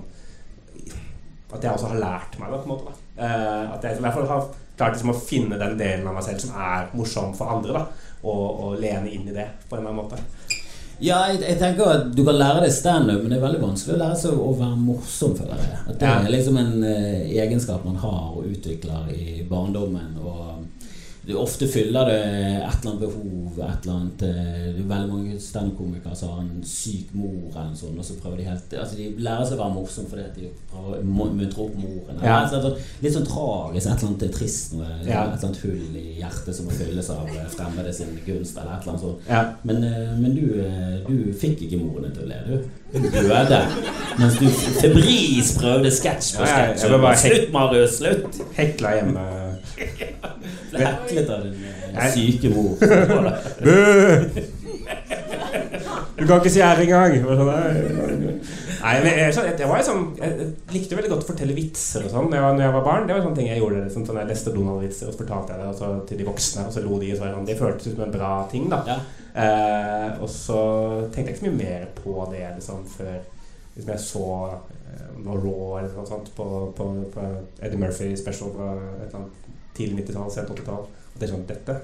[1.49, 2.91] At jeg også har lært meg det, på en måte.
[2.91, 4.45] da Uh, At jeg i hvert fall har
[4.79, 7.73] klart liksom å finne den delen av meg selv som er morsom for andre.
[7.81, 7.81] da
[8.23, 10.21] Og, og lene inn i det på en eller annen måte.
[11.01, 13.95] Ja, jeg, jeg tenker at du kan lære deg standup, men det er veldig vanskelig
[13.95, 15.77] å lære seg å være morsom, føler jeg.
[15.87, 16.15] At det Ja.
[16.25, 20.17] er liksom en uh, egenskap man har og utvikler i barndommen.
[20.19, 20.58] Og
[21.29, 25.09] du ofte fyller det et eller annet behov, et eller annet eh, Det er veldig
[25.11, 28.73] mange standup-komikere som har en syk mor eller noe sånt, og så prøver de helt
[28.79, 32.23] Altså, de lærer seg å være morsom fordi de prøver å muntre opp moren.
[32.25, 32.39] Ja.
[32.47, 32.71] Altså,
[33.03, 34.87] Litt sånn tragisk, et eller annet trist noe.
[35.05, 35.21] Ja.
[35.27, 38.73] Et eller annet hull i hjertet som må fylles av eh, fremmede sin gunst, eller
[38.73, 39.29] et eller annet sånt.
[39.29, 39.43] Ja.
[39.69, 42.71] Men, eh, men du, eh, du fikk ikke moren din til å le, du.
[42.95, 43.59] Du døde.
[44.17, 44.47] Mens du
[44.79, 46.89] febris prøvde sketsj på sketsj.
[47.27, 47.99] Slutt, Marius!
[48.01, 48.41] Slutt!
[48.57, 49.27] Hekla hjemme.
[50.71, 51.55] Ble heklet av din
[52.13, 52.77] syke mor.
[53.65, 53.77] Bø!
[56.19, 57.13] Du kan ikke si R engang!
[57.23, 57.49] Sånn,
[58.79, 61.55] Nei, men jeg, så- jeg, var jo sånn, jeg jeg likte veldig godt å fortelle
[61.55, 63.07] vitser og sånn når jeg, var- jeg var barn.
[63.07, 63.81] Det var sånne ting jeg gjorde.
[63.85, 66.75] Liksom, sånn, jeg leste Donald-vitser, og så fortalte jeg det altså, til de voksne, og
[66.75, 67.11] så lo de.
[67.13, 68.69] Og så sånn, det føltes som en bra ting.
[68.71, 68.97] da Ja.
[69.35, 70.61] eh, Og så
[71.11, 73.19] tenkte jeg ikke så mye mer på det liksom, før
[73.75, 77.27] liksom jeg så eh, Raw eller noe sånt på, på, på
[77.61, 78.71] Eddie Murphy special fra
[79.03, 79.31] et eller annet
[79.79, 80.85] tidlig 90-tall, sent 80-tall.
[80.85, 81.75] Og det er sånn Dette,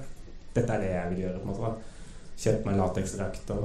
[0.56, 1.38] dette er det jeg vil gjøre.
[1.42, 1.92] på en måte da
[2.36, 3.60] Kjøpt meg lateksdrakt og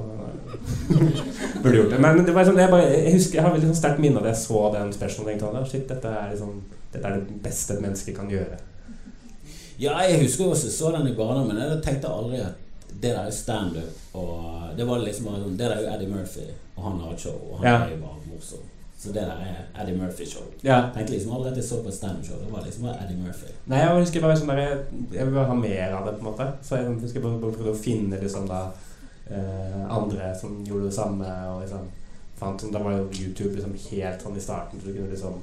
[1.62, 1.98] Burde gjort det.
[2.00, 4.24] Men det var sånn, jeg, bare, jeg husker Jeg har veldig sånn sterkt minne av
[4.26, 5.28] det jeg så den specialen.
[5.28, 6.54] og tenkte Shit, dette er, liksom,
[6.94, 8.56] dette er det beste et menneske kan gjøre.
[9.82, 11.58] Ja, jeg husker også så den i barndommen.
[11.60, 12.56] Jeg tenkte aldri at
[12.92, 13.92] det der er standup.
[14.76, 16.44] Det var liksom bare sånn Det der er jo Eddie Murphy,
[16.76, 17.76] og han har et show, og han Ja.
[17.86, 18.64] er jo bare morsom.
[19.02, 20.42] Så det der er Eddie Murphy-show.
[20.62, 20.76] Ja.
[20.94, 22.36] Tenkte liksom aldri at jeg så på et standup-show.
[22.38, 23.48] Det var liksom Eddie Murphy.
[23.66, 26.28] Nei, jeg husker bare sånn der, jeg, vil bare ha mer av det, på en
[26.28, 26.46] måte.
[26.62, 28.60] Så jeg husker bare, bare prøvde å finne liksom da
[29.26, 31.32] eh, andre som gjorde det samme.
[31.50, 31.90] Og liksom
[32.38, 35.42] fant sånn, Da var jo YouTube liksom helt sånn i starten, så du kunne liksom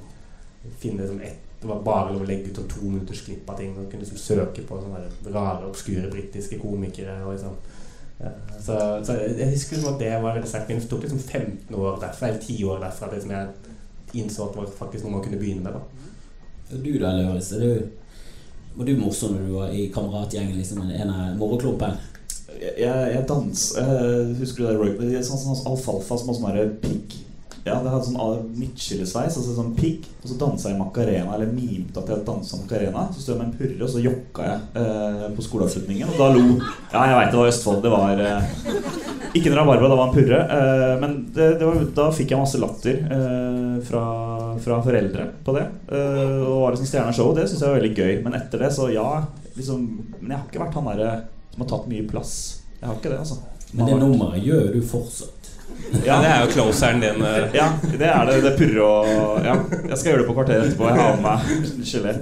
[0.80, 3.60] finne liksom ett Det var bare lov å legge ut sånn to minutters klipp av
[3.60, 3.76] ting.
[3.76, 7.20] Og kunne liksom søke på sånne rare, obskure britiske komikere.
[7.26, 7.60] Og liksom
[8.60, 10.70] så, så jeg husker liksom at det var veldig sterkt.
[10.70, 13.48] Men det tok liksom 15 år derfra, eller 10 år derfra, at liksom jeg
[14.20, 15.74] innså at det var faktisk noe man kunne begynne med.
[16.70, 17.52] da du da, Løris?
[17.52, 17.90] Er du
[18.76, 20.58] var du morsom når du var i kameratgjengen?
[20.58, 21.98] Liksom en, av moroklumpen?
[22.60, 24.94] Jeg, jeg dans jeg Husker du det?
[25.00, 27.18] Det er Sånn, sånn alfalfa som har sånn pigg
[27.66, 30.08] Ja, det hadde sånn midtskillesveis, altså sånn pigg.
[30.24, 33.08] Og så dansa jeg macarena, eller mimte at jeg dansa macarena.
[33.14, 36.14] Så stod jeg med en purre, og så jokka jeg eh, på skoleavslutningen.
[36.14, 36.44] Og da lo
[36.94, 37.82] Ja, jeg veit det var Østfold.
[37.86, 38.54] Det var eh,
[39.38, 40.40] ikke en rabarbra, det var en purre.
[40.58, 44.06] Eh, men det, det var, da fikk jeg masse latter eh, fra,
[44.64, 45.66] fra foreldre på det.
[45.92, 47.42] Eh, og var liksom stjerne av showet.
[47.42, 48.14] Det syns jeg var veldig gøy.
[48.26, 49.10] Men etter det, så ja.
[49.60, 49.86] Liksom,
[50.22, 51.14] men jeg har ikke vært han derre
[51.54, 52.36] som har tatt mye plass.
[52.80, 53.42] Jeg har ikke det, altså.
[53.74, 55.39] Men det nummeret gjør du fortsatt.
[56.06, 57.22] Ja, det er jo closeren din.
[57.26, 57.56] eh.
[57.58, 58.36] Ja, det er det.
[58.46, 59.56] Det purrer og Ja,
[59.90, 60.86] jeg skal gjøre det på kvarteret etterpå.
[60.90, 61.40] Jeg har med meg
[61.90, 62.14] gelé.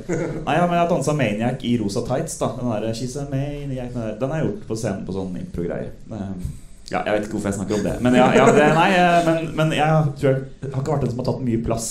[0.45, 2.38] Nei, ja, men jeg dansa Maniac i rosa tights.
[2.39, 5.91] da Den der, She's a maniac Den har jeg gjort på scenen på sånn impro-greier.
[6.12, 6.31] Eh,
[6.88, 7.95] Ja, jeg vet ikke hvorfor jeg snakker om det.
[8.01, 11.01] Men, ja, ja, det, nei, eh, men, men jeg tror jeg, jeg har ikke vært
[11.03, 11.88] den som har tatt mye plass.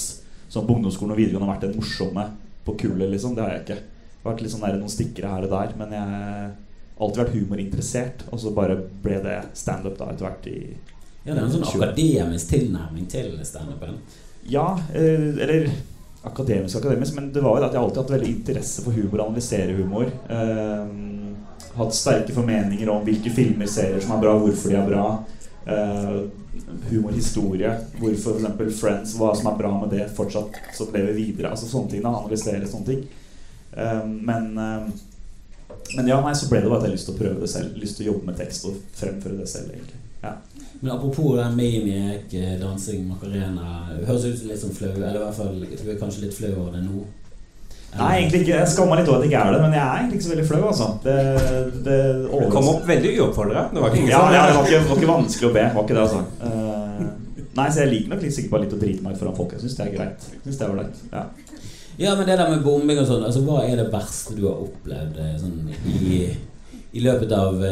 [0.49, 2.25] sånn på ungdomsskolen og videregående har vært den morsomme
[2.65, 3.11] på kullet.
[3.13, 3.35] Liksom.
[3.37, 3.77] Det har jeg ikke.
[3.83, 5.75] Jeg har vært litt sånn der, noen stikkere her og der.
[5.77, 6.55] Men jeg har
[7.05, 8.25] alltid vært humorinteressert.
[8.33, 10.59] Og så bare ble det standup etter hvert i
[11.27, 13.99] Ja, det er en sånn akademisk tilnærming til standupen.
[14.47, 15.69] Ja, eh, eller
[16.27, 18.95] akademisk akademisk, men det var jo det at jeg alltid har hatt veldig interesse for
[18.95, 20.13] humor og analysere humor.
[20.31, 25.07] Eh, hatt sterke formeninger om hvilke filmer, serier som er bra, hvorfor de er bra.
[25.67, 26.17] Eh,
[26.93, 28.79] humorhistorie, hvorfor f.eks.
[28.81, 31.51] Friends, hva som er bra med det fortsatt som lever videre.
[31.51, 33.05] Altså sånne ting, da, analysere sånne ting.
[33.75, 34.89] Eh, men eh,
[35.95, 37.51] men ja, nei, så ble det bare at jeg hadde lyst til å prøve det
[37.51, 37.77] selv.
[37.79, 40.01] Lyst til å jobbe med tekst og fremføre det selv, egentlig.
[40.23, 40.33] Ja.
[40.81, 44.93] Men apropos den mimiek, eh, dansing, macarena Høres ut som litt som flau.
[44.93, 47.05] Eller i hvert fall du er kanskje litt flau over det nå?
[47.97, 48.57] Nei, egentlig ikke.
[48.59, 50.33] Jeg skammer litt over at jeg ikke er det, men jeg er egentlig ikke så
[50.35, 50.63] veldig flau.
[50.71, 50.89] Altså.
[51.05, 51.15] Det,
[51.87, 53.63] det det kom opp veldig uoppfordra.
[53.73, 55.63] Det var ikke Ja, ja, det var ikke, var ikke vanskelig å be.
[55.65, 56.23] Det var ikke det, altså.
[56.49, 59.39] Eh, nei, så jeg liker nok litt sikkert bare litt å drite meg ut foran
[59.39, 59.55] folk.
[59.57, 60.27] Jeg syns det er greit.
[60.35, 61.05] Jeg synes det er ålreit.
[61.15, 61.25] Ja.
[61.97, 64.59] Ja, men det der med bombing og sånn, altså hva er det verste du har
[64.67, 66.19] opplevd eh, sånn i,
[66.93, 67.63] i løpet av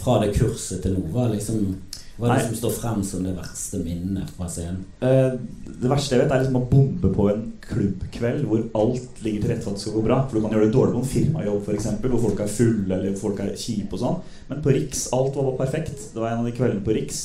[0.00, 1.04] Fra det kurset til nå?
[1.14, 1.76] Hva liksom
[2.18, 2.46] hva er det Nei.
[2.48, 4.80] som står frem som det verste minnet fra scenen?
[5.06, 5.36] Eh,
[5.68, 9.52] det verste jeg vet, er liksom å bombe på en klubbkveld hvor alt ligger til
[9.52, 10.16] rette for at det skal gå bra.
[10.26, 13.18] For du kan gjøre det dårlig på en firmajobb, f.eks., hvor folk er fulle eller
[13.20, 14.18] folk er kjipe og sånn.
[14.50, 16.08] Men på Riks, alt var bare perfekt.
[16.10, 17.24] Det var en av de kveldene på Riks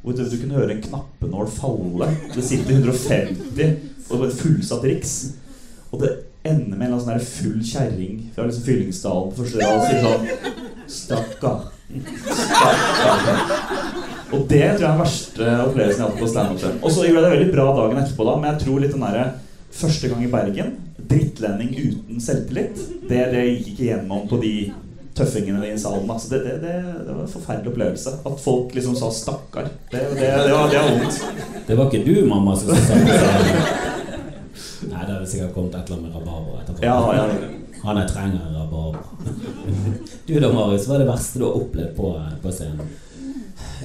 [0.00, 2.08] hvor du, kunne høre en knappenål falle.
[2.32, 3.74] Det sitter 150
[4.08, 5.14] og det var et fullsatt Riks.
[5.90, 6.14] Og det
[6.48, 9.84] ender med en eller annen sånn full kjerring fra liksom Fyllingsdalen på første rad og
[9.84, 10.24] sier sånn
[10.90, 11.68] Stakkar.
[12.40, 13.76] Stakkar.
[14.30, 16.82] Og det tror jeg er den verste opplevelsen jeg har hatt på standup-scenen.
[16.84, 19.06] Og så gjorde jeg det veldig bra dagen etterpå, da, men jeg tror litt den
[19.06, 19.24] derre
[19.80, 20.70] første gang i Bergen,
[21.10, 24.54] drittlending uten selvtillit, det, det gikk ikke gjennom på de
[25.18, 26.10] tøffingene i salen.
[26.10, 26.74] Altså, det, det, det,
[27.06, 28.14] det var en forferdelig opplevelse.
[28.30, 29.68] At folk liksom sa 'stakkar'.
[29.90, 31.24] Det, det, det, var, vondt.
[31.66, 33.18] Det var ikke du, mamma, som sa det?
[34.90, 36.84] Nei, det hadde sikkert kommet et eller annet med rabarbra etterpå.
[36.86, 37.26] Ja, ja.
[37.82, 39.04] Han er trenger rabarbra.
[40.26, 42.90] Du da, Marius, hva er det verste du har opplevd på, på scenen?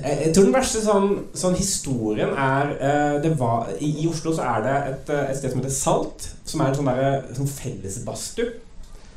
[0.03, 4.47] Jeg, jeg tror den verste sånn, sånn historien er eh, var, i, I Oslo så
[4.55, 7.51] er det et, eh, et sted som heter Salt, som er en sånn, der, sånn
[7.51, 8.49] fellesbadstue.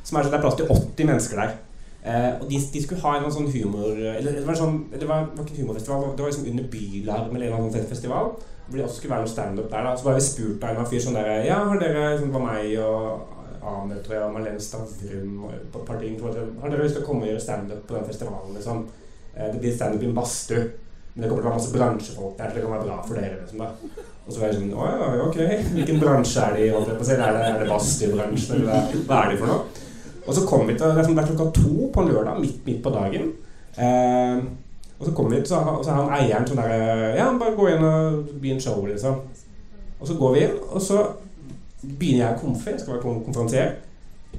[0.07, 1.57] Som er sånn, det er plass til 80 mennesker der.
[1.99, 5.25] Uh, og de, de skulle ha en sånn humor Eller det var, sånn, det var,
[5.27, 8.31] det var ikke en humorfestival, det var liksom under Bylarm eller en eller annen festival.
[8.69, 9.89] Hvor det også skulle være noe standup der.
[9.89, 12.47] da Så var vi spurt av en fyr sånn der Ja, har dere sånn, var
[12.47, 17.09] meg og Ahmed og Malene Stavrum og et par ting Har dere lyst til å
[17.11, 18.55] komme og gjøre standup på den festivalen?
[18.57, 19.08] liksom Eh,
[19.39, 20.65] Det blir standup i badstue.
[21.15, 23.15] Men det kommer til å være masse bransjefolk der, så det kan være bra for
[23.19, 23.39] dere.
[23.43, 23.71] liksom da
[24.29, 25.39] Og så var jeg sånn Å ja, ok.
[25.75, 26.69] Hvilken bransje er de i?
[26.69, 29.61] Er det, er det badstuebransjen, eller hva- er de for noe?
[30.29, 32.83] Og så kom vi til Det er er klokka to på en lørdag, midt, midt
[32.85, 33.33] på dagen.
[33.79, 34.43] Eh,
[35.01, 37.69] og så kommer vi til, og så har han eieren sånn der Ja, bare gå
[37.73, 39.21] inn og begynn showet, show, liksom.
[40.01, 41.03] Og så går vi inn, og så
[41.83, 42.71] begynner jeg å komfe.
[42.71, 43.77] Jeg skal være kon- konferansier.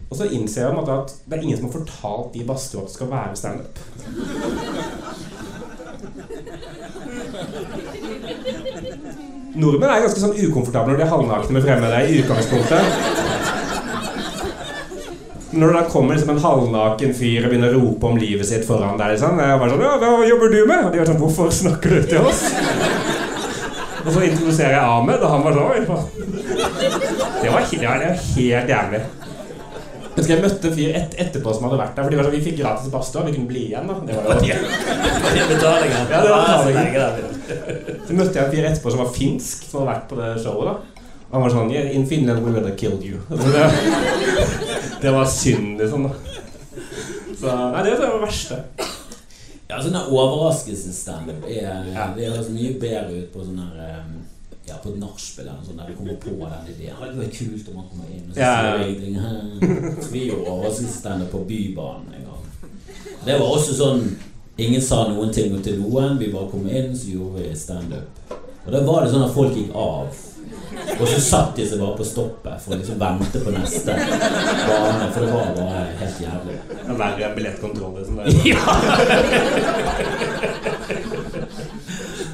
[0.10, 2.90] Og så innser jeg at det er ingen som har fortalt de i badstua at
[2.90, 3.76] det skal være standup.
[9.60, 12.84] Nordmenn er ganske sånn ukomfortable når de er halvnakne med fremmede i utgangspunktet.
[15.50, 18.68] Når det da kommer liksom en halvnaken fyr og begynner å rope om livet sitt
[18.68, 20.84] foran deg liksom, Jeg bare sånn, ja, hva jobber du med?
[20.86, 22.44] Og de er sånn, hvorfor snakker du til oss?
[24.06, 25.66] Og så introduserer jeg Ahmed, og han var sånn.
[25.90, 26.02] Var,
[27.42, 29.02] det var helt jævlig.
[30.30, 32.06] Husker jeg møtte en fyr et, etterpå som hadde vært der.
[32.06, 33.88] For de var sånn, vi fikk gratis badstue, vi kunne bli igjen.
[33.90, 34.58] da Det var jo
[35.50, 36.02] Betalinga.
[36.12, 38.04] Ja, det var betalingen.
[38.06, 40.70] Så møtte jeg en fyr etterpå som var finsk, som hadde vært på det showet.
[40.70, 43.24] da Og Han var sånn yeah, In Finland we would have killed you.
[43.26, 43.66] Altså, det,
[45.02, 46.06] det var synd, liksom.
[46.06, 46.14] da
[47.40, 48.62] Så Nei, det var det verste.
[49.70, 52.12] Ja, sånn overraskelsesstandup er Ja.
[52.14, 54.06] Det høres mye bedre ut på sånn her eh,
[54.70, 56.96] Ja, på et nachspiel eller noe sånt, der du kommer på den ideen.
[57.02, 58.74] Det det var kult om man kommer inn, og så Ja, ja.
[60.12, 62.44] Vi gjorde overraskelsesstandup på Bybanen en gang.
[63.26, 64.02] Det var også sånn
[64.60, 66.18] Ingen sa noen ting til noen.
[66.20, 68.10] Vi bare kom inn, så gjorde vi standup.
[68.66, 70.12] Og da var det sånn at folk gikk av.
[71.00, 75.08] Og så satt de seg bare på stoppet for å liksom vente på neste bane.
[75.16, 76.58] For det var bare helt jævlig.
[76.76, 77.94] Er verre enn billettkontroll.
[78.02, 78.20] Liksom.
[80.90, 81.19] Det.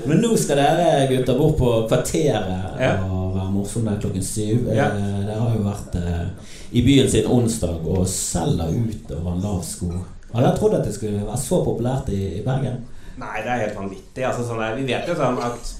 [0.07, 2.91] Men nå skal dere gutter bort på Kvarteret Ja.
[3.05, 4.67] og være morsomme der klokken syv.
[4.75, 4.89] Ja.
[4.95, 9.41] Eh, Dere har jo vært eh, i byen sin onsdag og selger ut over en
[9.45, 9.89] lav sko.
[10.33, 12.81] Hadde dere trodd at det skulle være så populært i, i Bergen?
[13.17, 14.25] Nei, det er helt vanvittig.
[14.27, 15.73] Altså, sånn der, vi vet jo sånn at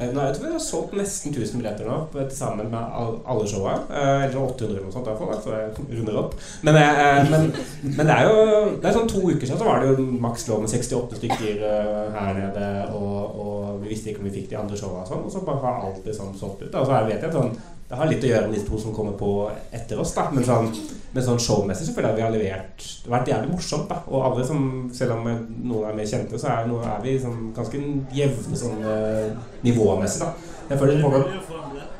[0.00, 2.94] nå, Jeg tror vi har solgt nesten 1000 billetter nå til sammen med
[3.28, 3.74] alle showa.
[3.90, 5.10] Eh, eller 800 eller noe sånt.
[5.18, 6.36] fall, Så jeg runder opp.
[6.62, 7.52] Men, eh, men,
[7.84, 8.36] men det er jo
[8.80, 11.66] Det er sånn to uker siden så var det jo maks lov med 68 stykker
[11.72, 12.70] eh, her nede.
[12.94, 15.26] Og, og vi visste ikke om vi fikk de andre showa og sånn.
[15.26, 16.74] Og så bare har alt liksom solgt ut.
[16.74, 17.54] Og så vet jeg sånn
[17.90, 19.28] det har litt å gjøre med de to som kommer på
[19.74, 20.28] etter oss, da.
[20.30, 20.68] Men sånn,
[21.10, 23.96] men sånn showmessig så føler jeg vi har levert Det har vært jævlig morsomt, da.
[24.06, 24.60] Og alle som,
[24.94, 27.80] selv om noen er mer kjente, så er, noen, er vi sånn ganske
[28.14, 29.32] jevne sånn eh,
[29.66, 30.30] nivåmessig, da.
[30.70, 31.92] Jeg føler Kan folk vi få en billett?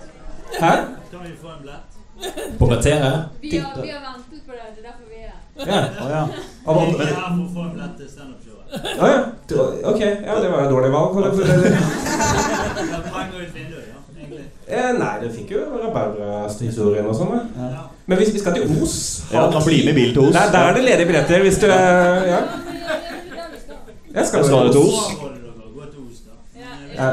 [0.61, 0.72] Hæ?
[1.11, 1.98] Kan vi få en billett?
[2.61, 3.11] På materie?
[3.42, 5.38] Vi har, vi har ventet på det, det er derfor vi er her.
[5.66, 5.81] Ja.
[6.05, 6.22] Oh, ja.
[6.87, 8.59] Vi er her for å få en billett til standup-showet.
[9.00, 9.20] Å ja.
[9.90, 11.14] Ok, ja, det var et dårlig valg.
[11.14, 11.50] for det- for det-
[12.81, 13.99] Det er ut vinduet, ja.
[14.70, 17.40] Eh, nei, det fikk jo rabarbrahistorien og sånn.
[17.58, 17.86] Ja.
[18.06, 18.94] Men hvis vi skal til Os
[19.32, 20.34] Ja, kan bli med bil til Os.
[20.34, 21.74] Der, der er det ledige billetter hvis du eh,
[22.30, 22.40] Ja.
[22.50, 24.14] Men.
[24.14, 24.98] Jeg skal, Skal til Os?
[26.96, 27.12] Ja,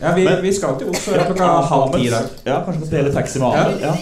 [0.00, 2.24] Men vi, vi skal til Os klokka halv ti i dag.
[2.46, 3.48] Ja, kanskje kan dele taxi med.
[3.48, 3.80] Ahmed.
[3.80, 3.92] Ja.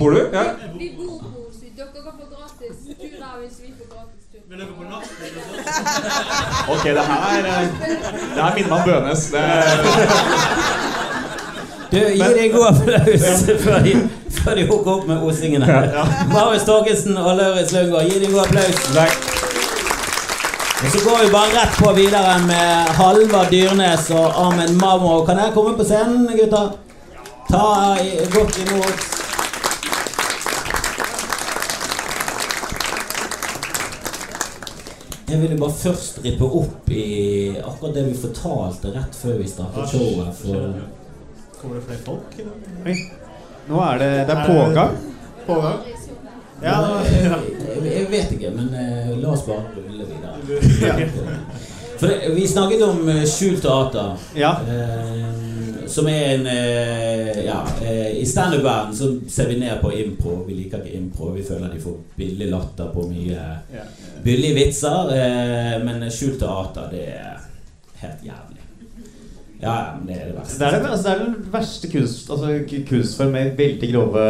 [0.00, 0.20] Bor du?
[0.32, 0.42] Ja.
[0.78, 1.56] Vi, bor på Os.
[1.76, 2.94] Dere kan få gratis tur
[3.40, 4.40] hvis vi får gratis tur.
[4.50, 5.58] Dere på nachspiel og sånn?
[6.74, 7.64] Ok, det her eh,
[8.34, 9.22] Det her minner meg om Bønes.
[9.32, 9.42] Det
[11.92, 13.24] Du, gi deg god applaus
[13.60, 13.90] før de,
[14.32, 15.66] før de hooker opp med osingene.
[16.30, 18.78] Marius Torkelsen og Lauritz Lundgaard, gi dem god applaus.
[20.82, 25.18] Og Så går vi bare rett på videre med Halvard Dyrnes og Armen Mammo.
[25.28, 26.72] Kan dere komme på scenen, gutter?
[27.50, 27.66] Ta
[28.32, 29.04] godt imot.
[35.28, 37.04] Jeg ville bare først rippe opp i
[37.60, 40.34] akkurat det vi fortalte rett før vi startet showet.
[40.40, 41.01] For
[41.62, 42.38] Kommer det flere folk?
[42.38, 42.52] i dag?
[42.86, 43.10] Oi.
[43.68, 44.96] Nå er det, det er pågang.
[45.46, 45.78] Pågang?
[46.62, 47.36] Ja, ja.
[47.74, 51.38] jeg, jeg vet ikke, men uh, la oss bare rulle videre.
[52.00, 54.16] For det, vi snakket om eh, skjult teater.
[54.34, 54.56] Ja.
[54.66, 56.46] Uh, som er en
[57.44, 60.40] Ja, eh, i standup-verden så ser vi ned på impro.
[60.46, 61.30] Vi liker ikke impro.
[61.36, 63.44] Vi føler de får billig latter på mye
[64.24, 65.12] billige vitser.
[65.84, 67.38] Men skjult teater, det er
[68.02, 68.61] helt jævlig.
[69.62, 70.58] Ja, ja, det er det verste.
[70.58, 72.46] Det er, det, altså, det er den verste kunst, altså,
[72.88, 74.24] kunstform med veldig grove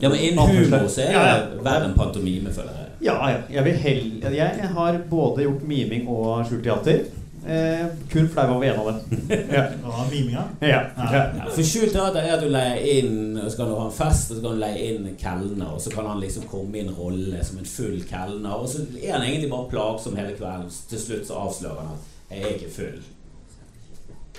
[0.00, 1.40] Ja, men innen humor så er Ja, ja.
[1.56, 2.90] det verre enn pantomime, føler jeg.
[3.02, 3.40] Ja, ja.
[3.50, 7.00] Jeg, vil hell, jeg har både gjort miming og skjult teater.
[7.48, 9.20] Eh, kun flau over en av dem.
[9.56, 9.64] ja.
[9.82, 10.42] Han miminga?
[10.60, 10.82] Ja.
[10.96, 11.22] ja.
[11.38, 13.94] Ja, for skjult teater er at du leier inn Og så kan du ha en
[13.96, 16.76] fest, og så kan du leie inn en kelner, og så kan han liksom komme
[16.76, 20.36] i en rolle som en full kelner, og så er han egentlig bare plagsom hele
[20.36, 20.68] kvelden.
[20.92, 23.08] Til slutt så avslører han at 'jeg er ikke full'.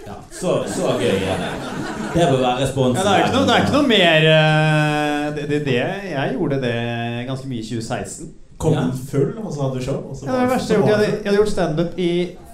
[0.08, 1.50] Ja, så, så gøy er det.
[2.16, 3.00] Det bør være responsen.
[3.00, 5.76] Ja, det, er ikke noe, det er ikke noe mer eh, det, det, det,
[6.12, 6.76] Jeg gjorde det
[7.30, 8.32] ganske mye i 2016.
[8.62, 8.82] Kom Ja.
[9.10, 10.00] full, og så hadde du show?
[10.12, 10.90] Og så Ja, det var det verste jeg, gjorde.
[10.92, 12.12] jeg, hadde, jeg hadde gjort standup i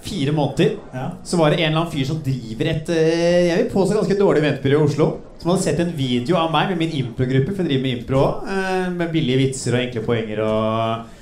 [0.07, 0.69] fire måneder.
[0.95, 1.07] Ja.
[1.27, 4.19] Så var det en eller annen fyr som driver et eh, Jeg vil påstå ganske
[4.19, 5.07] dårlig eventbyrå i Oslo.
[5.41, 8.21] Som hadde sett en video av meg med min improgruppe, for jeg driver med impro
[8.23, 8.47] òg.
[8.97, 11.13] Med billige vitser og enkle poenger og.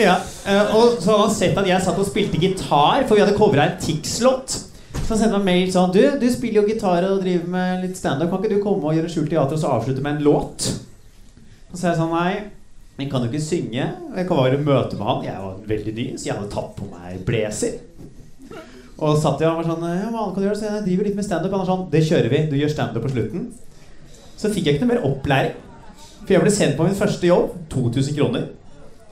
[0.00, 0.14] Ja,
[0.48, 3.36] eh, Og så hadde han sett at jeg satt og spilte gitar, for vi hadde
[3.36, 4.60] covra en Tix-låt.
[4.94, 7.98] Så han sendte meg mail sånn Du, du spiller jo gitar og driver med litt
[7.98, 8.30] standup.
[8.30, 10.66] Kan ikke du komme og gjøre skjult teater og så avslutte med en låt?
[11.70, 12.32] Så sa jeg sånn Nei,
[13.00, 13.86] jeg kan jo ikke synge.
[13.86, 15.24] Jeg kan bare møte med han.
[15.24, 17.78] Jeg var veldig ny, så jeg hadde tatt på meg blazer.
[19.00, 20.58] Og satt jeg og var sånn Ja, hva kan du gjøre?
[20.60, 21.54] Så jeg driver litt med standup.
[21.54, 22.44] Han var sånn Det kjører vi.
[22.50, 23.50] Du gjør standup på slutten.
[24.40, 25.56] Så fikk jeg ikke noe mer opplæring.
[26.20, 27.54] For jeg ble sendt på min første jobb.
[27.72, 28.48] 2000 kroner.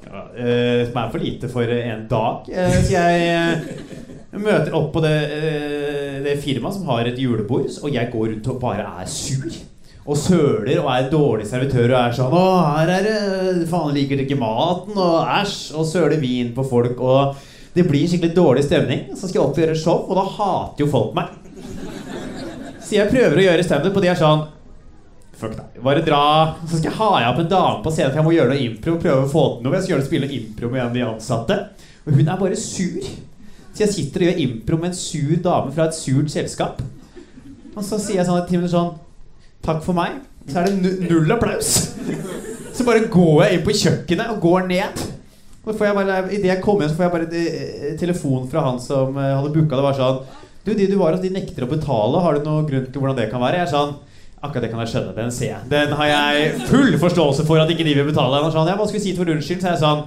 [0.09, 2.49] Ja, eh, som er for lite for en dag.
[2.53, 7.71] Eh, så jeg eh, møter opp på det, eh, det firmaet som har et julebord,
[7.83, 9.49] og jeg går rundt og bare er sur.
[10.09, 14.17] Og søler og er dårlig servitør og er sånn 'Å, her er det Faen, liker
[14.17, 15.77] dere ikke maten?' Og æsj.
[15.77, 16.99] Og søler vin på folk.
[17.01, 17.37] Og
[17.75, 19.11] det blir skikkelig dårlig stemning.
[19.13, 21.29] Så skal jeg opp og gjøre show, og da hater jo folk meg.
[22.81, 24.47] Så jeg prøver å gjøre standup, og de er sånn
[25.39, 25.83] Fuck deg.
[25.85, 26.57] Bare dra.
[26.67, 28.65] Så skal jeg ha igjen opp en dame på scenen, for jeg må gjøre noe
[28.65, 28.97] impro.
[28.99, 29.75] Prøve å få til noe.
[29.77, 31.59] Jeg skal gjøre spille noe impro med en av de ansatte.
[32.07, 33.05] Og hun er bare sur.
[33.75, 36.81] Så jeg sitter og gjør impro med en sur dame fra et surt selskap.
[37.77, 38.97] Og så sier jeg sånn til henne sånn
[39.65, 40.21] Takk for meg.
[40.49, 41.73] Så er det null applaus.
[42.73, 45.01] Så bare går jeg inn på kjøkkenet og går ned.
[45.67, 48.47] Og får jeg bare, i det jeg kommer hjem, så får jeg bare eh, telefon
[48.49, 49.85] fra han som eh, hadde booka det.
[49.85, 50.21] var sånn
[50.65, 52.23] Du, de du var hos, de nekter å betale.
[52.25, 53.61] Har du noen grunn til hvordan det kan være?
[53.61, 53.97] Jeg er sånn
[54.39, 55.13] Akkurat det kan jeg skjønne.
[55.17, 55.65] Den ser jeg.
[55.73, 58.39] Den har jeg full forståelse for at ikke de vil betale.
[58.39, 59.65] Han er sånn, ja, Hva skal vi si for unnskyld?
[59.65, 60.05] Så er jeg sånn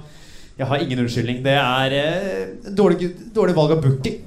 [0.62, 1.38] Jeg har ingen unnskyldning.
[1.42, 4.20] Det er eh, dårlig, dårlig valg av booking.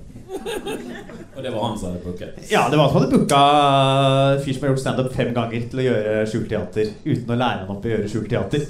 [1.36, 2.42] Og det var han som hadde booket.
[2.52, 3.40] Ja, det var han som hadde booka
[4.34, 7.40] en fyr som har gjort standup fem ganger til å gjøre skjult teater uten å
[7.40, 8.68] lære han opp i å gjøre skjult teater.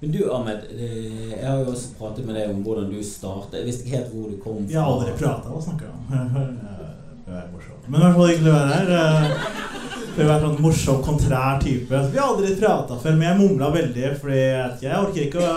[0.00, 3.60] Men du, Ahmed, eh, jeg har jo også pratet med deg om hvordan du startet.
[3.60, 4.72] Jeg visste ikke helt hvor du kom fra.
[4.74, 5.54] Jeg har aldri prata.
[5.54, 6.58] Hva snakker du om?
[7.28, 7.86] Det er morsomt.
[7.86, 9.87] Men i hvert fall hyggelig å være her.
[10.18, 11.98] For å være sånn morsom, kontrær type.
[12.10, 14.08] Vi har aldri prata før, men jeg mumla veldig.
[14.18, 15.52] Fordi jeg, jeg orker ikke å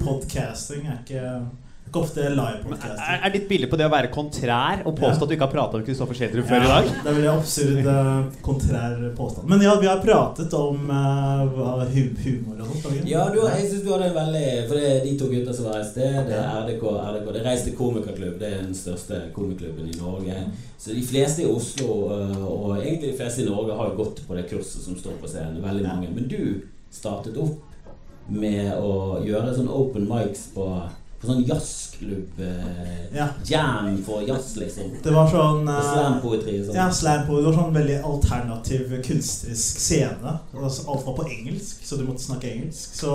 [0.00, 1.26] podcasting er ikke
[1.96, 5.30] ofte live Men er, er ditt bilde på det å være kontrær og påstå at
[5.30, 6.90] du ikke har prata med Kristoffer Schjelderup før i dag?
[6.90, 9.48] Det er veldig absurd, uh, kontrær påstand.
[9.50, 11.84] Men ja, vi har pratet om uh,
[12.24, 13.08] humor og sånt.
[13.08, 15.70] Ja, du, jeg synes du hadde en veldig For det er de to gutta som
[15.70, 16.18] var et sted.
[16.28, 16.84] Det er RDK.
[16.90, 17.30] RDK.
[17.36, 18.36] Det er komikerklubb.
[18.40, 20.44] Det er den største komikerklubben i Norge.
[20.80, 24.22] Så de fleste i Oslo, uh, og egentlig de fleste i Norge, har jo gått
[24.26, 25.62] på det kurset som står på scenen.
[25.64, 26.12] Veldig mange.
[26.14, 27.66] Men du startet opp
[28.30, 30.66] med å gjøre sånn open mics på,
[31.20, 32.38] på sånn jazzklubb.
[32.40, 33.26] eh, Ja.
[33.44, 34.92] Jam for jazz, liksom.
[35.02, 36.74] Det var sånn eh, slampoetri sånn.
[36.74, 40.38] Ja, slam Det var sånn veldig alternativ kunstnerisk scene.
[40.54, 42.94] Altså, alt var på engelsk, så du måtte snakke engelsk.
[42.96, 43.12] Så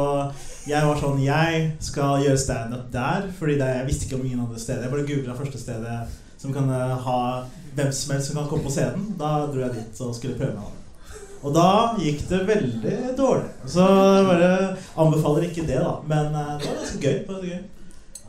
[0.68, 4.40] jeg var sånn Jeg skal gjøre standup der, fordi det, jeg visste ikke om ingen
[4.46, 4.84] andre steder.
[4.84, 6.00] Jeg bare googla første stedet
[6.38, 7.20] som kan eh, ha
[7.76, 9.16] hvem som helst som kan komme på scenen.
[9.18, 10.82] Da dro jeg dit og skulle prøve meg.
[11.46, 13.50] Og da gikk det veldig dårlig.
[13.70, 15.96] Så jeg bare anbefaler ikke det, da.
[16.10, 17.18] Men eh, det var ganske gøy.
[17.26, 17.64] Det var gøy.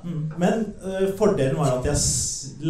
[0.07, 0.21] Mm.
[0.39, 1.97] Men uh, fordelen var at jeg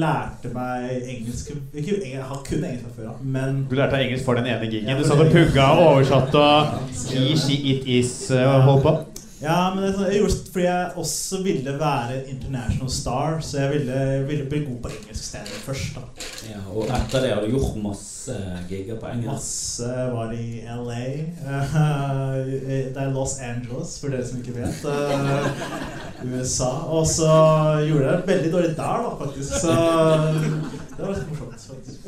[0.01, 4.07] lærte meg engelsk ikke, Jeg har kun engelsk fra før av, men Du lærte deg
[4.07, 4.97] engelsk for den ene gigen.
[4.97, 6.81] Du satt og pugga og oversatte og
[7.13, 8.97] He, she, it is og holdt på.
[9.37, 13.59] Ja, men det, sånn- jeg gjorde det fordi jeg også ville være international star, så
[13.61, 13.97] jeg ville,
[14.31, 15.99] ville bli god på engelsk standup først.
[15.99, 16.01] da
[16.55, 18.37] Ja, og etter det har du gjort masse
[18.71, 19.29] gigger på engelsk.
[19.35, 21.03] Masse var i LA.
[21.53, 21.77] eh,
[22.95, 24.81] det er Los Angeles, for dere som ikke vet.
[24.89, 25.47] eh,
[26.33, 26.71] USA.
[26.97, 27.29] Og så
[27.85, 29.53] gjorde jeg det veldig dårlig der, da, faktisk.
[29.61, 29.77] Så
[30.97, 31.61] det var litt morsomt.
[31.69, 31.99] faktisk.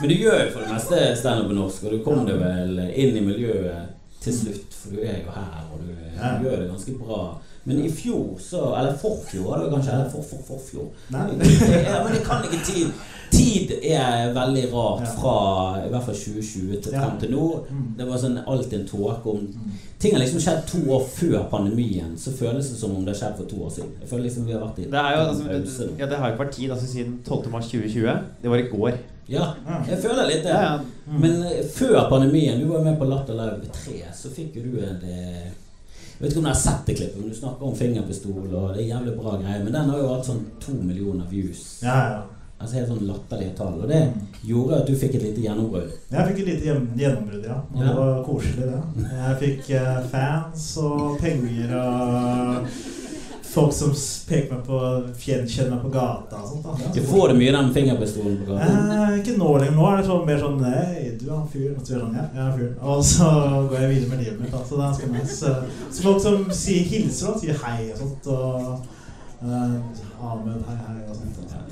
[0.00, 2.78] Men du gjør jo for det meste standup på norsk, og du kom deg vel
[2.88, 6.68] inn i miljøet til slutt, for du er jo her, og du, du gjør det
[6.70, 7.20] ganske bra.
[7.64, 9.92] Men i fjor, så Eller forfjor, var det kanskje?
[9.92, 10.90] Eller for, for, forfjor.
[11.08, 11.26] Nei.
[11.90, 12.92] Ja, men jeg kan ikke tid.
[13.30, 15.34] Tid er veldig rart fra
[15.84, 17.44] i hvert fall 2020 til frem til nå.
[17.68, 17.84] Mm.
[17.98, 19.46] Det var sånn alltid en tåke om
[20.00, 22.14] Ting har liksom skjedd to år før pandemien.
[22.18, 23.92] Så føles det som om det har skjedd for to år siden.
[24.00, 26.34] Jeg føler liksom vi har vært i Det er jo altså, ja, det har jo
[26.34, 27.50] ikke vært tid altså, siden 12.
[27.52, 28.14] mars 2020.
[28.42, 29.00] Det var i går.
[29.30, 29.52] Ja,
[29.86, 30.54] jeg føler litt det.
[30.56, 30.78] Ja, ja.
[31.06, 31.18] Mm.
[31.22, 34.64] Men eh, før pandemien, du var jo med på Latter Live 3, så fikk jo
[34.72, 35.52] du en eh,
[36.20, 38.74] Jeg vet ikke om dere har sett det klippet, men du snakker om fingerpistol, og
[38.76, 39.62] det er jævlig bra greier.
[39.64, 41.62] Men den har jo hatt sånn to millioner views.
[41.82, 42.20] Ja, ja.
[42.60, 43.78] Altså helt sånn latterlige tall.
[43.80, 44.02] Og det
[44.44, 45.94] gjorde at du fikk et lite gjennombrudd.
[46.12, 47.56] Jeg fikk et lite gjennombrudd, ja.
[47.72, 47.86] Og Ja.
[47.86, 49.06] det var koselig, det.
[49.16, 52.68] Jeg fikk eh, fans og penger og
[53.50, 53.90] folk som
[54.28, 54.80] peker meg på
[55.24, 56.66] gjenkjenner meg på gata og sånt.
[56.66, 56.90] da.
[56.94, 58.68] Du får det mye den fingerpistolen på gata?
[58.68, 59.76] Eh, ikke nå lenger.
[59.78, 61.74] Nå er det sånn, mer sånn Hei, du er han fyren.
[61.76, 62.76] Og så gjør sånn, ja, jeg er fyren.
[62.94, 63.30] Og så
[63.72, 64.54] går jeg videre med livet mitt.
[64.54, 64.62] da.
[64.68, 65.36] Så det er ganske nice.
[65.40, 68.30] Så, så folk som sier hilser og sier hei og sånt.
[68.36, 68.46] Og
[69.42, 71.26] eh, Ahmed, hei, hei og sånt.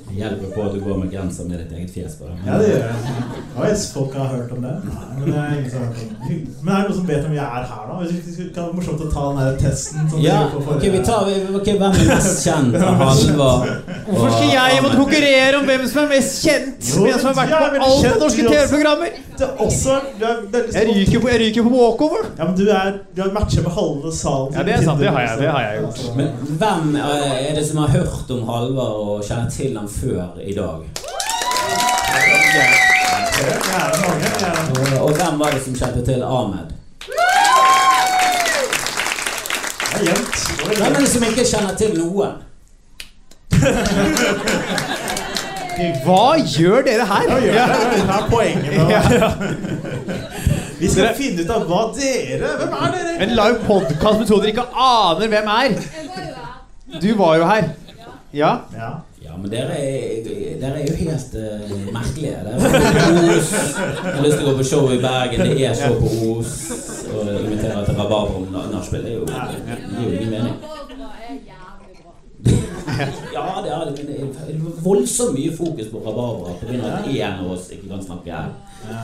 [0.09, 2.25] Det hjelper på at du går med genser med ditt eget fjes på.
[2.47, 3.17] Ja, det gjør jeg.
[3.53, 4.71] Ja, hvis folk har hørt om det.
[4.87, 6.39] Nei, men det er ingen som har hørt om det.
[6.63, 7.97] Men er det noen som vet om jeg er her, da?
[7.99, 11.03] Hvis det kan være morsomt å ta den der testen som Ja, på ok, vi
[11.05, 13.69] tar vi- ok, Hvem er mest kjent av Halvard?
[14.09, 16.89] Hvorfor skal jeg måtte konkurrere om hvem som er mest kjent?
[16.89, 18.47] Jo, Hvem som har vært er på alle norske.
[18.49, 19.19] TV-programmer?
[19.39, 22.25] Er er Jeg ryker på, jeg ryker på walkover.
[22.37, 24.53] Ja, men du er Du har matcha med halve salen.
[24.57, 26.15] Ja, det er sant, det har jeg- det har jeg gjort.
[26.17, 26.27] Men
[26.59, 30.79] hvem er det som har hørt om Halvard og kjenner til ham før i dag?
[35.01, 36.67] Og, hvem var det som kjente til Ahmed?
[40.77, 42.31] Hvem er det som ikke kjenner til noen?
[46.03, 47.23] Hva gjør dere her?
[47.29, 47.89] Ja, gjør dere?
[47.93, 48.73] Det er poenget.
[50.79, 53.15] Vi skal finne ut av hva dere Hvem er dere?
[53.25, 55.69] En live podkast med to dere ikke aner hvem er.
[57.01, 57.63] Du var jo her.
[58.31, 58.59] Ja.
[58.73, 58.89] Ja.
[59.21, 60.23] Ja, men dere er,
[60.61, 62.31] dere er jo helt uh, merkelige.
[62.45, 63.51] Dere er på Os.
[63.51, 65.43] Jeg har lyst til å gå på show i Bergen.
[65.43, 66.53] Det er show på Os.
[67.09, 69.03] Og invitere til Rabarber om nachspiel.
[69.05, 70.55] Det er gir jo ingen mening.
[73.33, 76.79] Ja, det er det, men det er voldsomt mye fokus på rabarbra pga.
[76.97, 78.49] at en av oss ikke kan snakke her.
[78.89, 78.95] Ja,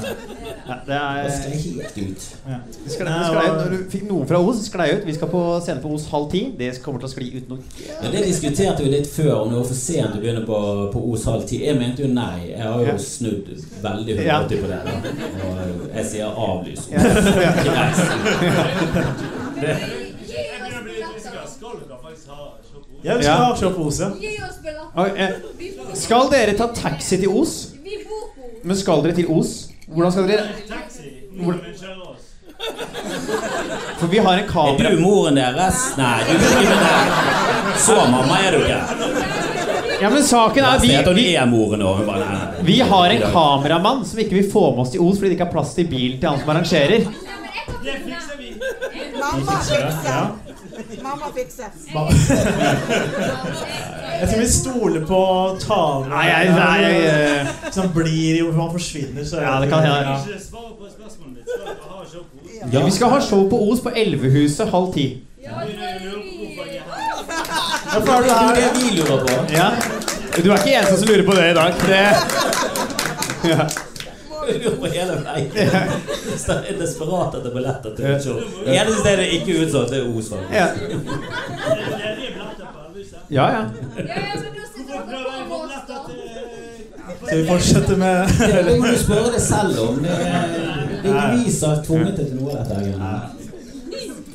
[0.85, 2.35] det Det er sklei helt ut.
[2.47, 2.55] Ja.
[2.85, 3.47] det sklei, det sklei.
[3.55, 5.03] Når du fikk noe fra Os, sklei ut.
[5.05, 6.41] Vi skal på scene på Os halv ti.
[6.57, 7.59] Det kommer til å skli ut noe.
[7.85, 10.57] Ja, Det diskuterte vi litt før, om det var for sent å begynne på,
[10.93, 11.57] på Os halv ti.
[11.65, 12.39] Jeg mente jo nei.
[12.53, 12.97] Jeg har jo Ja.
[12.97, 13.45] snudd
[13.83, 14.39] veldig Ja.
[14.41, 14.79] 180 på det.
[14.85, 14.91] da
[15.45, 15.57] Og
[15.95, 16.87] jeg sier avlys.
[16.91, 16.99] Ja.
[19.55, 19.99] Billetter!
[21.25, 21.37] Skal
[23.35, 23.59] ha vi Ja.
[23.59, 24.11] billetter!
[24.95, 27.71] Og, eh, Vi skal dere ta taxi til Os?
[27.83, 28.45] vi bor på Os.
[28.65, 29.49] Men skal dere til Os?
[29.85, 31.11] Hvordan skal dere Taxi.
[33.99, 35.81] For vi har en Er kamera du moren deres?
[35.99, 37.11] Nei, du er ikke med der.
[37.85, 38.79] Så mamma er du ikke.
[40.01, 44.71] Ja, men saken er vi, vi, er vi har en kameramann som ikke vil få
[44.71, 47.05] med oss til Os fordi det ikke er plass til bilen til han som arrangerer.
[47.85, 48.55] Det fikser vi.
[49.19, 50.44] Mamma det, fikser.
[51.03, 51.63] Mamma fikser.
[54.19, 55.21] Jeg tror vi stoler på
[55.59, 56.09] talen.
[56.09, 59.97] Nei, jeg, nei, jeg, Hvis han blir jo, man forsvinner, så Ja, det kan hende.
[62.71, 62.79] Ja.
[62.79, 65.07] Eh, vi skal ha show på Os på Elvehuset halv ti.
[65.43, 65.69] Ja, Jeg
[68.05, 69.33] det er det vi lurer på.
[69.53, 69.69] Ja.
[70.43, 71.73] Du er ikke eneste som lurer på det i dag.
[71.87, 72.05] Det,
[73.51, 73.67] ja.
[74.45, 75.49] Lurer på hele veien.
[76.37, 78.37] Så det er desperat etter billetter til et show.
[78.65, 80.27] Eneste stedet ikke utsolgt, det er Os.
[80.29, 80.53] faktisk.
[80.53, 80.67] Ja.
[80.75, 80.81] Det
[83.29, 83.63] ja, ja.
[83.97, 84.07] Jeg
[87.25, 88.27] Skal vi fortsette med
[88.67, 89.95] Det må du spørre deg selv om.
[90.03, 90.17] Det er,
[91.03, 92.75] det er ikke vi som har tvunget deg til noe dette.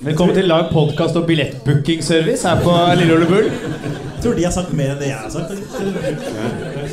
[0.00, 3.44] Velkommen til Lag podkast og billettbookingservice her på Lille Ole Bull.
[3.50, 5.50] Jeg tror de har sagt mer enn det jeg har sagt.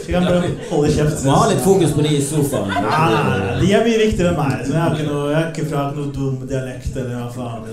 [0.07, 1.25] Vi kan bare holde kjeft.
[1.27, 2.69] Må ha litt fokus på de i sofaen.
[2.71, 4.61] Nei, nei, nei, De er mye viktigere enn meg.
[4.63, 7.63] Så jeg, har ikke noe, jeg er ikke fra noe dum dialekt eller hva faen.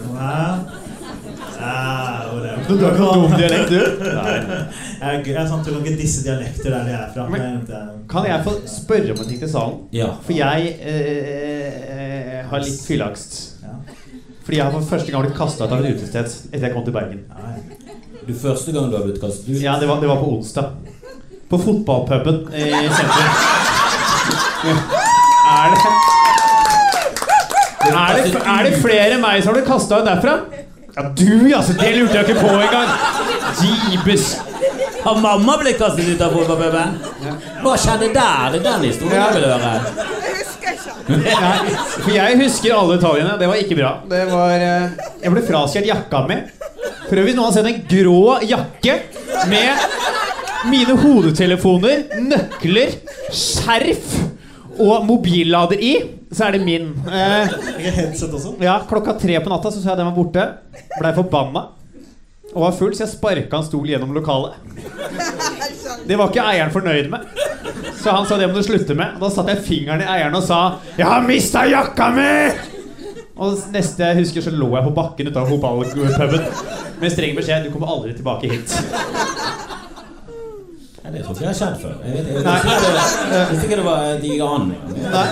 [1.54, 2.54] Ja, det?
[2.66, 4.02] Du har ikke noen dum dialekt, du?
[4.18, 4.34] Nei.
[4.34, 7.28] Jeg er, jeg er sånn, Du kan ikke disse dialekter der de er fra.
[7.30, 7.62] Men-
[8.10, 9.78] Kan jeg få spørre om en ting til salen?
[9.94, 10.10] Ja.
[10.26, 13.38] For jeg eh, har litt fylleangst.
[13.62, 13.76] Ja.
[14.44, 16.84] Fordi jeg har for første gang blitt kasta ut av et utested etter jeg kom
[16.84, 17.22] til Bergen.
[17.30, 17.84] Ja, ja.
[18.24, 20.72] Du første gang du har blitt kastet ut Ja, det var, det var på onsdag.
[21.48, 23.30] På fotballpuben i sentrum.
[25.44, 25.78] Er det
[27.84, 30.38] er det, er det flere enn meg som har blitt kasta ut derfra?
[30.94, 31.74] Ja, du, altså!
[31.76, 32.88] Det lurte jeg ikke på engang.
[33.60, 34.26] Jeebus.
[35.04, 36.94] Har mamma blitt kastet ut av fotballpuben?
[37.64, 38.54] Hva skjedde der?
[38.54, 39.72] Det er den historien jeg vil høre.
[41.04, 43.34] Nei, for jeg husker alle detaljene.
[43.40, 43.90] Det var ikke bra.
[44.08, 46.38] Det var eh, Jeg ble frastjålet jakka mi.
[47.10, 48.96] Prøv hvis noen har sett en grå jakke
[49.50, 49.84] med
[50.70, 52.98] mine hodetelefoner, nøkler,
[53.32, 54.14] skjerf
[54.80, 55.94] og mobillader i.
[56.34, 56.90] Så er det min.
[57.06, 57.52] Eh,
[58.64, 60.46] ja, klokka tre på natta så så jeg den var borte.
[60.98, 61.68] Blei forbanna.
[62.54, 64.58] Og var full, så jeg sparka en stol gjennom lokalet.
[66.06, 67.24] Det var ikke eieren fornøyd med.
[68.02, 69.16] Så han sa det må du slutte med.
[69.22, 72.72] Da satte jeg fingeren i eieren og sa 'Jeg har mista jakka mi!'
[73.36, 76.44] Og neste jeg husker, så lå jeg på bakken utenfor fotballpuben
[77.00, 79.63] med streng beskjed 'Du kommer aldri tilbake hit'.
[81.04, 81.94] Nei, det tror ikke jeg har skjedd før.
[82.00, 84.70] Jeg vet, jeg visste ikke det- var digan.
[85.12, 85.26] Nei.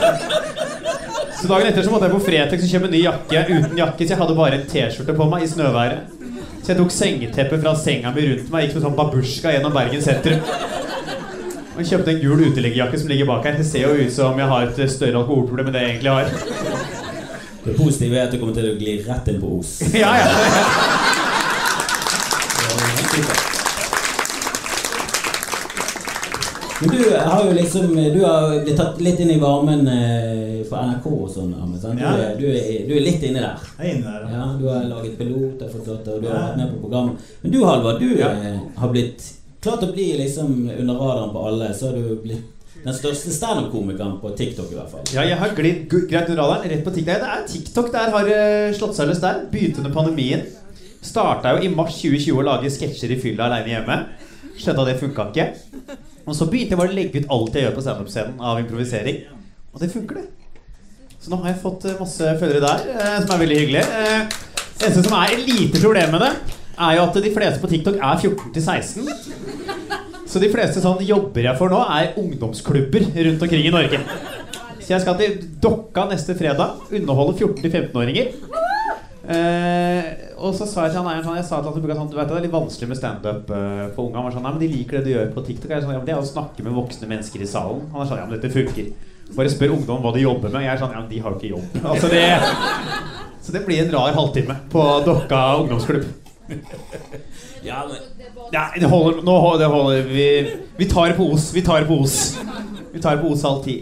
[1.40, 4.04] Så dagen etter så måtte jeg på Fretex og kjøpe en ny jakke uten jakke,
[4.04, 6.00] så jeg hadde bare en T-skjorte på meg i snøværet.
[6.62, 9.72] Så jeg tok sengeteppet fra senga mi rundt meg, gikk som en sånn babusjka gjennom
[9.74, 10.40] Bergen sentrum.
[11.72, 13.56] Og kjøpte en gul uteliggerjakke som ligger bak her.
[13.58, 16.26] Det ser jo ut som jeg har et større alkoholproblem enn det jeg egentlig har.
[17.64, 19.80] Det positive er at du kommer til å gli rett inn på Os.
[19.96, 20.28] Ja, ja.
[26.82, 30.82] Men du har jo liksom Du har blitt tatt litt inn i varmen eh, for
[30.88, 31.52] NRK og sånn.
[31.52, 32.12] Du, Ja.
[32.38, 33.66] du, er, du er litt inne der.
[33.78, 34.24] Jeg er inne der.
[34.30, 34.38] ja.
[34.38, 37.28] Ja, Du har laget pilot, forstått og du har vært med på programmet.
[37.42, 38.30] Men du Halvard, du Ja.
[38.32, 39.22] eh, har blitt
[39.62, 41.72] klart å bli liksom under radaren på alle.
[41.74, 42.48] Så har du blitt
[42.84, 45.04] den største standup-komikeren på TikTok, i hvert fall.
[45.14, 46.70] ja jeg har glidd greit under radaren.
[46.70, 47.20] Rett på TikTok.
[47.20, 49.44] Det er TikTok der har eh, slått seg løs der.
[49.52, 50.42] Begynte under pandemien.
[51.02, 53.96] Starta jo i mars 2020 å lage sketsjer i fylla aleine hjemme.
[54.58, 55.46] Skjønte at det funka ikke.
[56.26, 59.22] Og så begynte jeg bare å legge ut alt jeg gjør på standup-scenen av improvisering.
[59.74, 60.28] Og det funker, det.
[61.22, 63.84] Så nå har jeg fått eh, masse følgere der, eh, som er veldig hyggelig.
[63.86, 64.40] Eh,
[64.82, 66.30] Det eneste som er et lite problem med det,
[66.82, 69.10] er jo at de fleste på TikTok er 14 til 16.
[70.26, 74.00] Så de fleste sånn jobber jeg for nå, er ungdomsklubber rundt omkring i Norge.
[74.82, 76.80] Så jeg skal til Dokka neste fredag.
[76.90, 78.32] Underholde 14-15-åringer.
[79.22, 80.06] Eh,
[80.42, 82.16] og så sa jeg til han eieren sånn, jeg sa til han som sånn, du
[82.18, 84.18] vet det er litt vanskelig med standup eh, for unge.
[84.18, 85.70] Han var sånn, nei, men de liker det du gjør på TikTok.
[85.70, 87.84] Jeg sånn, ja, men Det er å snakke med voksne mennesker i salen.
[87.92, 88.90] Han er sånn, ja, men dette funker.
[89.36, 90.66] Bare spør ungdom hva de jobber med.
[90.66, 91.78] Jeg er sånn, ja, men de har jo ikke jobb.
[91.92, 92.26] Altså det,
[93.42, 96.10] så det blir en rar halvtime på Dokka ungdomsklubb.
[97.62, 98.00] Ja, men
[98.50, 100.08] Ja, det holder, nå holder, det holder.
[100.10, 100.24] Vi,
[100.80, 101.52] vi tar det på os.
[101.54, 102.16] Vi tar det på os.
[102.90, 103.76] Vi tar det på os halv ti.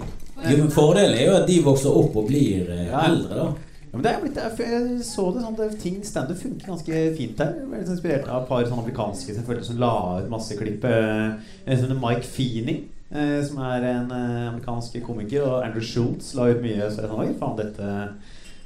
[0.70, 3.69] fordelen er jo at de vokser opp og blir eh, eldre, da.
[3.90, 7.40] Ja, men det er blitt, jeg så det sånn at ting standup funker ganske fint
[7.40, 7.56] der.
[7.58, 10.86] Jeg ble litt inspirert av et par sånne amerikanske selvfølgelig, som la ut masse klipp.
[10.86, 16.62] Eh, Mike Feeney, eh, som er en eh, amerikansk komiker, og Andrew Schultz la ut
[16.62, 16.86] mye.
[16.86, 17.90] Så jeg sånn, faen, dette,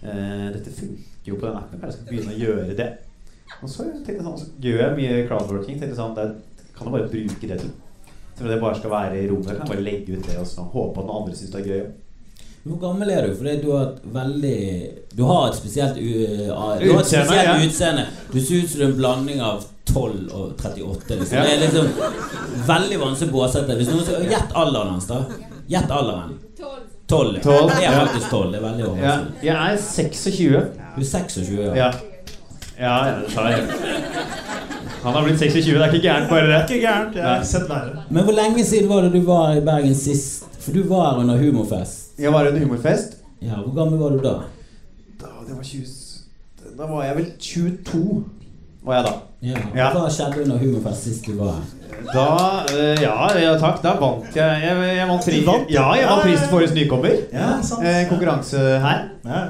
[0.04, 1.80] eh, dette funker jo på den appen.
[1.88, 2.90] Jeg skal begynne å gjøre det.
[3.62, 5.80] Og så jeg sånn, så gjør jeg mye crowdworking.
[5.80, 6.28] Tenkte sånn, det
[6.76, 7.72] kan jeg bare bruke det til.
[8.34, 11.00] Så det bare skal være i rommet, jeg bare legge ut det og så håpe
[11.00, 11.84] at noen andre syns det er gøy.
[12.64, 13.34] Hvor gammel er du?
[13.36, 14.58] For du har et veldig
[15.16, 16.46] Du har et spesielt uh,
[16.80, 17.58] Du har et spesielt ja.
[17.60, 18.06] utseende.
[18.32, 21.18] Du ser ut som en blanding av 12 og 38.
[21.20, 21.36] Liksom.
[21.36, 21.42] Ja.
[21.44, 21.90] Det er liksom
[22.70, 23.76] veldig vanskelig å båsette.
[23.76, 25.20] Hvis noen sier Gjett alderen hans, da.
[25.68, 26.38] Gjett alderen.
[27.06, 27.36] 12.
[27.44, 28.52] 12, Det er faktisk 12.
[28.52, 30.48] Det er veldig Ja, jeg er 26.
[30.96, 31.76] Du er 26, ja.
[31.76, 31.92] Ja.
[32.74, 33.60] Ja, ja, det tar jeg.
[35.04, 36.60] Han har blitt 26, det er ikke gærent, bare det.
[36.64, 37.16] Ikke gærent.
[37.18, 38.04] Jeg har sett verre.
[38.08, 40.46] Men hvor lenge siden var det du var i Bergen sist?
[40.64, 42.14] For du var under Humorfest.
[42.18, 43.18] Jeg var under humorfest.
[43.42, 44.32] Ja, Hvor gammel var du da?
[45.20, 45.84] Da, det var 20,
[46.78, 48.24] da var jeg vel 22.
[48.84, 49.12] Var jeg da.
[49.44, 49.60] Ja.
[49.76, 49.88] Ja.
[49.92, 51.66] Hva skjedde under Humorfest sist du var her?
[52.14, 52.24] Da,
[52.72, 55.42] eh, ja, ja takk, da vant jeg Jeg, jeg vant, pri,
[55.72, 57.20] ja, jeg vant prisen for årets nykommer.
[57.32, 57.84] Ja, sant.
[57.84, 59.04] Eh, konkurranse her.
[59.28, 59.42] Ja.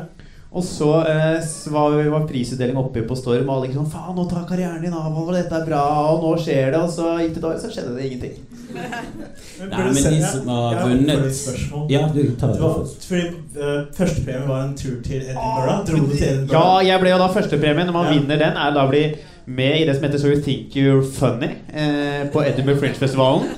[0.54, 1.40] Og så eh,
[1.74, 5.08] var, var prisutdeling oppe på Storm, og alle liksom Faen, nå tar karrieren din av,
[5.18, 5.80] og dette er bra,
[6.12, 6.78] og nå skjer det.
[6.84, 8.36] Og så gikk det dårlig, så skjedde det ingenting.
[8.74, 11.90] Men Nei, men de som har vunnet-.
[11.90, 13.04] Ja, du tar Det det var, først.
[13.08, 13.26] fordi
[13.58, 15.84] uh, Førstepremien var en tur til Edinburgh.
[15.90, 16.54] Dro du til Edinburgh?
[16.54, 17.86] Ja, jeg ble jo da førstepremien.
[17.90, 18.14] Når man Ja.
[18.16, 19.04] vinner den, er da å bli
[19.46, 23.50] med i det som heter So You Think You're Funny eh, på Edinburgh Fringe-festivalen.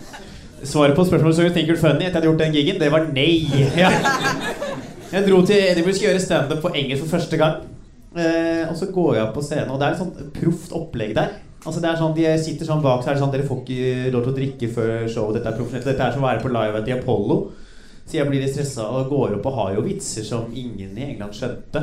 [0.66, 2.80] Svaret på spørsmålet So You Think You're Funny etter at jeg hadde gjort den gigen,
[2.80, 3.46] det var nei.
[3.84, 3.92] Ja.
[5.12, 7.60] Jeg dro til Edinburgh skulle gjøre standup på engelsk for første gang.
[8.16, 11.12] Eh, og så går jeg opp på scenen, og det er et sånt proft opplegg
[11.14, 11.36] der.
[11.66, 14.10] Altså det er sånn, De sitter sånn bak, så er det sånn Dere får ikke
[14.14, 15.38] lov til å drikke før showet.
[15.38, 15.88] Dette er profesjonelt.
[15.90, 17.38] Dette er som å være på live i Apollo.
[18.06, 21.08] Så jeg blir litt stressa og går opp og har jo vitser som ingen i
[21.10, 21.82] England skjønte.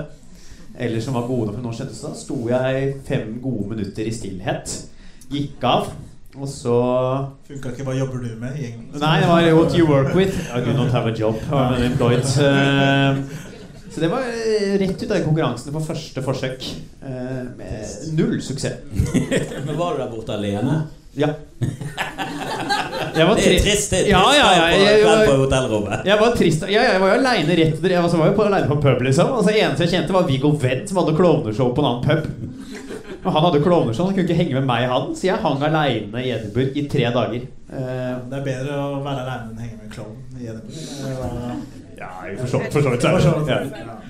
[0.79, 1.95] Eller som var gode nok for noen skjønte.
[1.95, 4.77] Så da sto jeg fem gode minutter i stillhet.
[5.31, 5.91] Gikk av.
[6.33, 6.75] Og så
[7.47, 7.83] Funka ikke.
[7.85, 10.37] Hva jobber du med Nei, det var What You Work With.
[10.49, 11.35] I do not have a job.
[11.51, 12.25] I'm unemployed.
[12.43, 13.15] Eh,
[13.93, 16.63] Så det var eh, rett ut av konkurransen på første forsøk.
[17.05, 17.85] eh, Med
[18.17, 18.79] null suksess.
[19.67, 20.79] Men var du der borte alene?
[21.13, 21.27] Ja.
[23.13, 23.91] Jeg var Det er trist.
[23.93, 26.07] Det er trist Ja, ja, ja, jeg, jeg- kveld på hotellrommet.
[26.09, 28.47] Jeg var trist ja, Jeg var jo aleine rett etter Jeg var, var jo på,
[28.49, 29.29] alene på pub, liksom.
[29.37, 32.72] Altså, eneste jeg kjente, var Viggo Venn, som hadde klovneshow på en annen pub.
[33.23, 35.13] Og han hadde klovneshow, han kunne ikke henge med meg, han.
[35.15, 37.45] Så jeg hang aleine i Edinburgh i tre dager.
[37.73, 41.81] Eh, Det er bedre å være aleine enn å henge med en klovn i Edinburgh.
[41.97, 42.09] Ja,
[42.39, 43.01] for så så vidt.
[43.01, 43.59] Så Ja.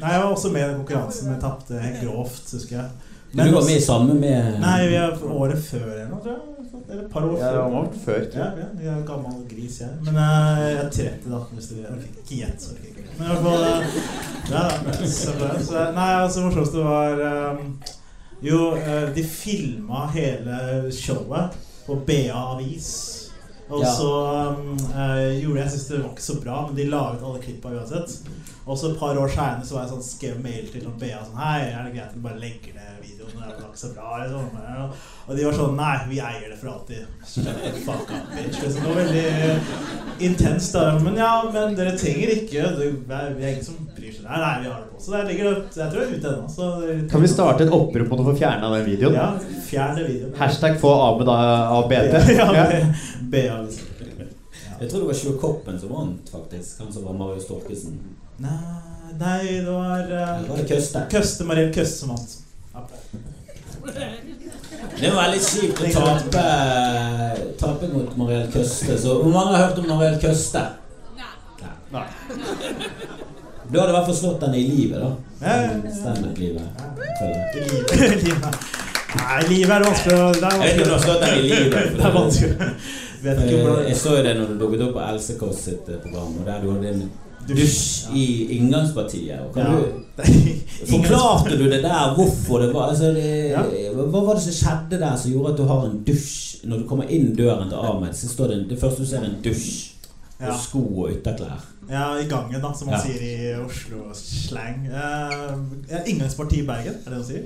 [0.01, 2.89] Nei, jeg var også med i den konkurransen, men tapte grovt, husker jeg.
[3.33, 6.33] Men du var med i samme med Nei, vi er året før eller noe, tror
[6.33, 6.49] jeg.
[6.89, 8.65] Eller et par år Ja, det var før, tror Ja, jeg.
[8.83, 9.89] ja, jeg er gammel gris, jeg.
[10.05, 11.39] Men eh, jeg er 30, da.
[11.53, 13.03] Hvis du ok, Ikke gjett, så orker jeg ikke.
[13.17, 13.83] Men i hvert fall eh,
[14.51, 14.63] ja,
[15.07, 15.31] så.
[15.69, 17.57] Så, Nei, altså, det morsomste var eh,
[18.43, 23.19] Jo, eh, de filma hele showet på BA Avis.
[23.71, 24.09] Og så
[24.51, 27.39] um, eh, gjorde jeg synes det var ikke så bra, men de la ut alle
[27.45, 28.17] klippa uansett.
[28.63, 31.35] Og så et par år seinere var jeg sånn, skrev mail til sånn BA sånn
[31.35, 33.33] Hei, er det greit at du bare legger ned videoen?
[33.35, 34.11] Det var ikke så bra.
[34.21, 34.93] Liksom.
[35.27, 37.03] Og de var sånn Nei, vi eier det for alltid.
[37.83, 38.61] Fuck up, bitch.
[38.63, 40.77] Liksom, det var veldig intenst.
[40.77, 44.23] da Men ja, men dere trenger ikke det er, er ingen som bryr seg.
[44.29, 45.03] Nei, nei, vi har det på.
[45.03, 47.07] Så der ligger det Jeg tror det er ute ennå.
[47.11, 49.19] Kan vi starte et opprop mot å få fjerna den videoen?
[49.19, 49.29] Ja,
[49.67, 50.37] fjern videoen.
[50.39, 50.95] Hashtag få
[51.91, 52.23] BT.
[52.39, 52.69] ja, Ja.
[53.27, 53.89] BA, liksom.
[54.83, 56.79] Jeg tror det var Sjur Koppen som vant, faktisk.
[56.79, 57.99] Han som var Marius Torkelsen.
[58.37, 58.51] Nei,
[59.19, 61.05] nei, det var uh, var Køste?
[61.11, 62.39] Køste Mariell Køste som vant.
[64.93, 66.45] Det er veldig kjipt å tape,
[67.59, 68.97] tape mot Mariell Køste.
[68.97, 70.63] Så hvor mange har hørt om Mariell Køste?
[71.93, 72.07] Nei.
[73.69, 75.11] Du hadde i hvert fall slått henne i livet, da.
[75.93, 76.85] Standup-livet.
[77.21, 78.23] I livet.
[78.23, 78.63] livet.
[79.13, 81.49] Nei, livet er vanskelig Det er Jeg vet ikke om du har slått henne i
[81.51, 81.91] livet.
[81.97, 82.55] Det er vanskelig.
[82.57, 85.99] Ikke Eh, Jeg så jo det når du dukket opp på Else Kåss sitt eh,
[86.03, 87.03] program, og der du hadde en
[87.47, 88.07] Dusj.
[88.15, 88.25] i
[88.57, 89.39] inngangspartiet.
[89.41, 89.71] Og kan Ja.
[89.79, 90.01] du,
[90.93, 93.63] forklarte du det der, hvorfor det var altså det, Ja.
[93.93, 96.87] Hva var det som skjedde der som gjorde at du har en dusj Når du
[96.87, 99.89] kommer inn døren til Ahmed, så står det det første du ser, er en dusj.
[100.39, 100.51] Ja.
[100.53, 101.59] Og sko og ytterklær.
[101.89, 103.01] Ja, i gangen, da, som man Ja.
[103.03, 104.87] sier i Oslo-slang.
[104.87, 105.59] Uh,
[106.07, 107.43] inngangsparti i Bergen, er det det man sier?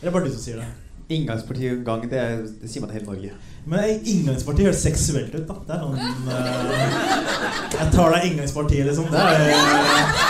[0.00, 0.64] Eller bare du som sier det?
[1.10, 2.22] Inngangspartiet gang, det,
[2.62, 3.30] det sier man til hele Norge.
[3.66, 5.54] Men inngangspartiet høres seksuelt ut, da.
[5.64, 5.96] Det er sånn
[6.28, 6.34] uh,
[7.78, 9.06] Jeg tar deg inngangspartiet, liksom.
[9.08, 10.24] Det er, uh.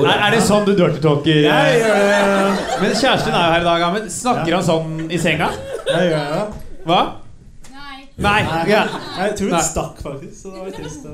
[0.00, 1.38] Er, er det sånn du dirty talker?
[1.46, 2.18] Jeg gjør det.
[2.82, 3.84] Men kjæresten er jo her i dag.
[3.94, 4.58] Men snakker Ja.
[4.58, 5.48] han sånn i senga?
[5.86, 6.42] Jeg gjør det.
[6.90, 7.00] Hva?
[7.70, 8.40] Nei, Nei.
[8.68, 8.82] Ja.
[9.22, 10.34] Jeg tror hun stakk, faktisk.
[10.42, 11.06] Så det var trist.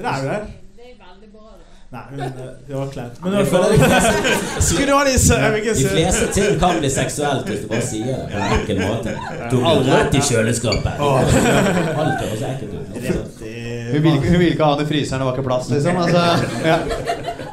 [0.00, 0.48] Eller er du her?
[0.80, 1.52] det er veldig bra.
[1.90, 3.16] Nei, men eh, det var kleint.
[3.22, 4.34] Men i Jeg hvert fall fleste,
[4.68, 5.38] Skrånisse!
[5.42, 8.82] Jeg de fleste ting kan bli seksuelt hvis du bare sier det på en enkel
[8.84, 9.14] måte.
[9.50, 11.02] Du du rett i kjøleskapet?
[11.02, 13.42] Alt høres ekkelt ut.
[13.90, 15.98] Hun ville ikke, hun ville ikke ha det i fryseren, det var ikke plass, liksom.
[15.98, 16.22] Altså,
[16.70, 16.78] ja.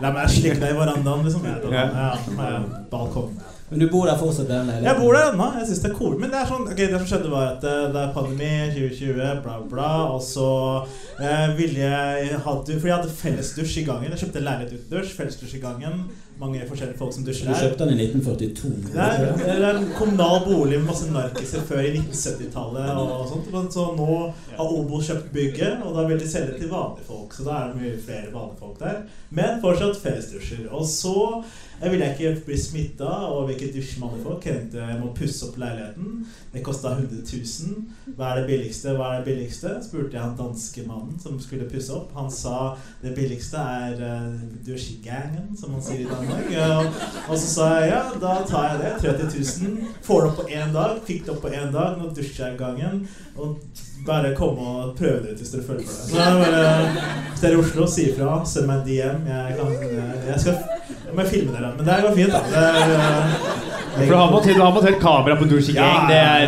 [0.05, 1.47] La meg slikke deg i verandaen, liksom.
[1.49, 1.88] Jeg, Ja.
[1.97, 2.11] ja,
[2.51, 2.59] ja,
[2.93, 3.31] balkong.
[3.70, 4.47] Men du bor der fortsatt?
[4.47, 5.47] den Jeg bor der ennå.
[5.59, 6.13] Jeg syns det er cool.
[6.20, 9.41] Men det er sånn, okay, det som skjedde, var at eh, det er pandemi 2020,
[9.43, 9.89] bla, bla.
[10.13, 10.45] Og så
[11.20, 14.13] eh, ville jeg ha du- For jeg hadde fellesdusj i gangen.
[14.15, 15.11] Jeg kjøpte leilighet utendørs.
[15.20, 16.05] Fellesdusj i gangen.
[16.39, 17.57] Mange forskjellige folk som dusjer der.
[17.57, 18.72] Du kjøpte den i 1942?
[18.93, 22.91] Det er, det er en kommunal bolig med masse narkiser før i 1970-tallet.
[22.93, 24.09] og sånt Men Så nå
[24.57, 27.34] har Obo kjøpt bygget, og da vil de selge til vanlige folk.
[27.34, 29.01] Så da er det mye flere vanlige folk der.
[29.34, 30.68] Men fortsatt fellesdusjer.
[30.72, 31.18] Og så
[31.82, 34.45] jeg ville ikke bli smitta og hvilke ikke dusje med andre folk.
[34.45, 36.23] Jeg jeg må pusse opp leiligheten.
[36.53, 38.15] Det kosta 100 000.
[38.17, 38.95] Hva er det billigste?
[38.97, 39.75] Hva er det billigste?
[39.86, 42.15] Spurte jeg han danske mannen som skulle pusse opp.
[42.17, 42.73] Han sa
[43.03, 46.49] det billigste er uh, dusjgangen, som man sier i Danmark.
[46.65, 48.93] Og, og så sa jeg ja, da tar jeg det.
[49.05, 49.93] 30 000.
[50.07, 50.97] Får det opp på én dag.
[51.05, 52.01] Fikk det opp på én dag.
[52.01, 53.05] Nå dusjer jeg gangen.
[53.38, 53.59] Og
[54.08, 56.08] bare komme og prøve det ut hvis dere føler for det.
[56.08, 58.39] Så det er bare, Hvis dere er i Oslo, si ifra.
[58.49, 59.30] Send meg en DM.
[59.32, 59.78] Jeg kan
[60.28, 60.58] Jeg skal
[61.08, 61.72] jeg må filme dere.
[61.78, 62.39] Men det går fint, da.
[62.51, 63.36] Det er,
[63.97, 66.10] For du har montert, du har montert kamera på Douche Gang.
[66.10, 66.39] Det er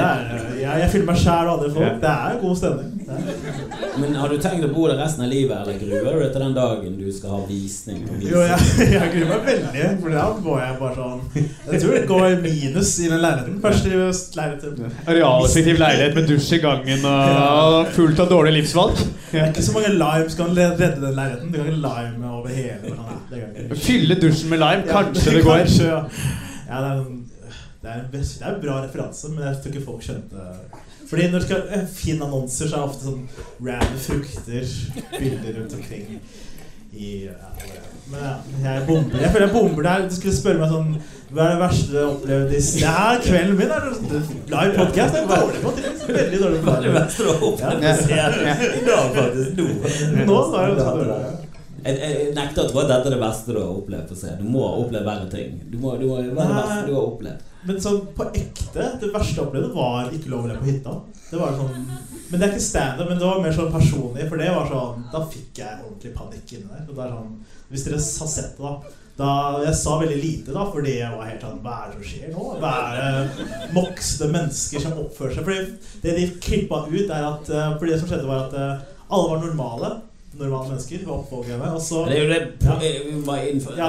[0.60, 1.86] jeg, jeg filmer meg sjæl og andre folk.
[1.86, 1.94] Ja.
[2.04, 2.99] Det er god stemning.
[3.10, 3.54] Det.
[4.00, 6.44] Men har du tenkt å bo der resten av livet, eller gruer du deg til
[6.46, 8.04] den dagen du skal ha visning?
[8.08, 8.32] visning?
[8.32, 8.60] Jo, jeg,
[8.96, 12.92] jeg gruer meg veldig, for da går jeg bare sånn Jeg tror det går minus
[13.00, 13.60] i den leiligheten.
[13.64, 13.94] Første
[14.40, 14.98] leiligheten.
[15.10, 19.02] Realeffektiv leilighet med dusj i gangen og fullt av dårlige livsvalg.
[19.30, 21.50] Det er ikke så mange lime skal kan redde den leiligheten.
[21.54, 22.94] Du kan ikke lime over hele.
[23.30, 23.80] Det.
[23.86, 24.86] Fylle dusjen med lime.
[24.90, 25.66] Kanskje det går.
[25.66, 26.04] Kanskje, ja.
[26.70, 27.18] ja, det er en
[27.80, 30.48] det er, en, det er en bra referanse, men jeg tror ikke folk skjønte
[31.10, 33.24] Fordi når du skal eh, finne annonser, så er det ofte sånn
[33.66, 34.68] random frukter,
[35.16, 36.20] bilder rundt omkring
[36.94, 37.32] i ja,
[38.10, 38.36] Men ja,
[38.74, 39.22] jeg bomber.
[39.22, 40.06] Jeg føler jeg bomber der.
[40.10, 40.96] Du skulle spørre meg sånn
[41.30, 44.22] Hva er det verste du har opplevd i Det her kvelden min er det
[44.54, 45.14] live podcast.
[45.14, 45.92] Det er dårlig på til.
[46.16, 47.86] Veldig dårlig på er det verste du har opplevd?
[48.80, 49.62] I dag, faktisk.
[49.62, 49.68] Nå.
[50.32, 51.20] Nå er det så dårlig.
[51.80, 54.42] Jeg, jeg nekter å tro at dette er det beste du har opplevd på scenen.
[54.42, 55.54] Du må ha opplevd verre ting.
[55.70, 57.49] Du må, du må, er det beste du har opplevd?
[57.68, 60.94] Men sånn på ekte, det verste jeg opplevde, var ikke lov å le på hytta.
[61.30, 61.74] Det var sånn
[62.30, 64.30] Men det er ikke standup, men det var mer sånn personlig.
[64.30, 66.88] For det var sånn Da fikk jeg ordentlig panikk inni der.
[66.88, 67.36] Og det er sånn
[67.70, 68.96] Hvis dere har sett det, da.
[69.20, 69.32] Da,
[69.66, 72.30] jeg sa veldig lite, da, fordi jeg var helt sånn Hva er det som skjer
[72.32, 72.46] nå?
[72.62, 75.50] Hva er det voksne mennesker som oppfører seg?
[75.50, 78.88] Fordi det de klippa ut, er at eh, For det som skjedde, var at eh,
[79.10, 79.92] alle var normale.
[80.38, 81.00] Normale mennesker.
[81.06, 81.72] Var oppvåkne.
[81.74, 82.76] Og så Det er jo det Ja.
[82.80, 83.88] vi var innføre Ja,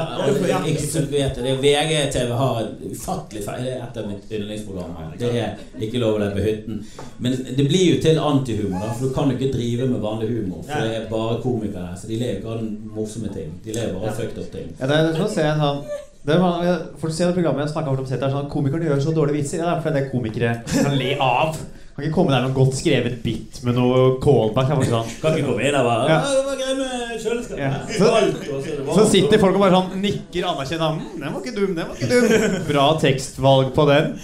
[0.48, 0.58] ja.
[0.64, 1.34] Ikke det.
[1.36, 4.96] det er VGTV har en ufattelig feil Det er et av mitt yndlingsprogram.
[5.18, 6.84] Det er ikke lov å leve på hytten.
[7.18, 10.28] Men det blir jo til antihumor, da, for du kan jo ikke drive med vanlig
[10.28, 10.62] humor.
[10.64, 13.60] For det er bare komikere så de ler ikke av den morsomme ting.
[13.64, 14.72] De ler bare av fucked up ting.
[14.80, 15.84] Ja, det er sånn å se en sånn
[16.22, 17.76] det er, man- jeg- Folk ser det programmet jeg om
[18.22, 19.58] er sånn, Komikerne gjør så dårlige vitser.
[19.58, 21.56] Ja, det er fordi det er komikere kan le av.
[22.00, 24.70] Kan ikke komme der noe godt skrevet bit med noe callback.
[24.88, 25.10] Sånn.
[25.20, 26.20] Kan ikke komme inn der bare Ja.
[26.24, 27.60] «Å, Det var grei med kjøleskapet.
[27.60, 27.72] Ja.
[27.92, 31.04] Så, så er sitter folk og bare sånn nikker anerkjennende.
[31.04, 32.54] Mm, den var ikke dum, den var ikke dum.
[32.70, 34.14] Bra tekstvalg på den.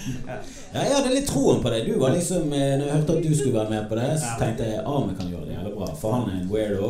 [0.73, 1.83] Ja, jeg hadde litt troen på det.
[1.85, 4.33] Du var liksom eh, Når jeg hørte at du skulle være med på det, så
[4.41, 5.91] tenkte jeg Ame kan gjøre det jævlig bra.
[6.01, 6.89] For han er en weirdo.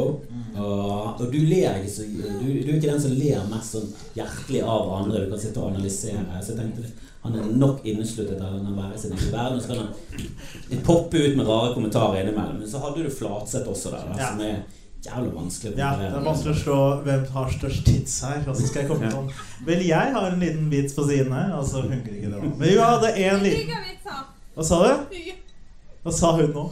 [0.56, 3.92] Og, og du ler ikke så du, du er ikke den som ler mest sånn
[4.16, 5.26] hjertelig av andre.
[5.26, 6.24] Du kan sitte og analysere.
[6.40, 6.96] Så jeg tenkte
[7.28, 9.60] han er nok innesluttet av å være sin egen verden.
[9.60, 12.58] Og så kan han poppe ut med rare kommentarer innimellom.
[12.62, 14.32] Men så hadde du Flatseth også der, da, Ja.
[14.32, 14.58] som er
[15.08, 18.42] jævlig vanskelig Ja, det er vanskelig å slå hvem har størst tids her.
[18.48, 21.54] Og så skal jeg komme på Vel, jeg har en liten vits på siden her,
[21.60, 22.42] og så funker ikke det.
[22.58, 23.70] Men jeg hadde en liten.
[24.58, 25.22] Hva sa du?
[26.04, 26.66] Hva sa hun nå?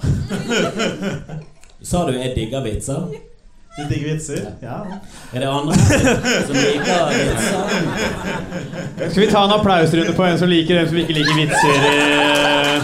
[1.85, 3.15] Sa du 'jeg digger vitser'?
[3.75, 4.45] Du digger vitser?
[4.61, 4.85] Ja.
[5.33, 7.63] Er det andre som liker vitser?
[9.09, 11.75] Skal vi ta en applausrunde på en som liker en som ikke liker vitser?
[11.89, 12.79] eh?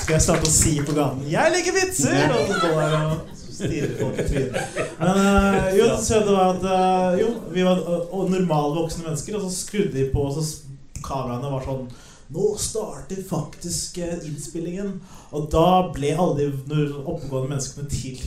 [0.00, 3.36] Skal jeg starte å si på gaten 'Jeg liker vitser!' Og så står jeg og
[3.56, 4.56] stirrer folk i trynet.
[5.00, 9.36] Men eh, jo, så det var at eh, Jo, vi var uh, normale voksne mennesker,
[9.36, 10.42] og så skrudde de på, og så
[11.04, 11.84] kameraene var sånn
[12.32, 14.96] nå starter faktisk eh, innspillingen.
[15.36, 18.24] Og da ble alle de oppegående menneskene til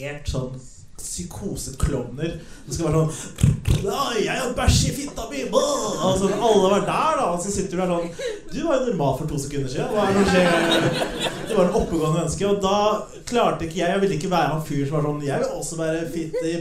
[0.00, 0.56] helt sånn
[1.04, 2.38] psykoseklovner.
[2.66, 6.70] Det skal være sånn «Ja, 'Jeg har bæsj i fitta mi!' blah!» Og så alle
[6.70, 7.26] var der, da.
[7.34, 8.08] Og så sitter du der sånn
[8.52, 9.90] Du var jo normal for to sekunder siden.
[9.90, 11.54] Det skjer?
[11.54, 12.78] Var en oppegående menneske, og da
[13.26, 15.78] klarte ikke jeg Jeg ville ikke være han fyr som var sånn Jeg vil også
[15.82, 16.54] være fitte,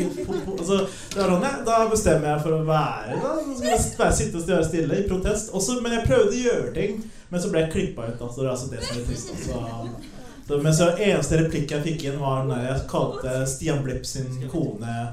[0.00, 0.58] pop, pop.
[0.58, 0.80] Altså,
[1.14, 3.34] sånn, Da bestemmer jeg for å være da.
[3.46, 5.52] Så skal jeg bare sitte og gjøre stille i protest.
[5.52, 8.18] Også, men jeg prøvde å gjøre ting, men så ble jeg klippa ut.
[8.18, 9.34] Da, så det er altså det som er trist.
[9.36, 9.52] Altså.
[9.52, 10.17] så,
[10.56, 15.10] men så eneste replikk jeg fikk inn, var når jeg kalte Stian Blipp sin kone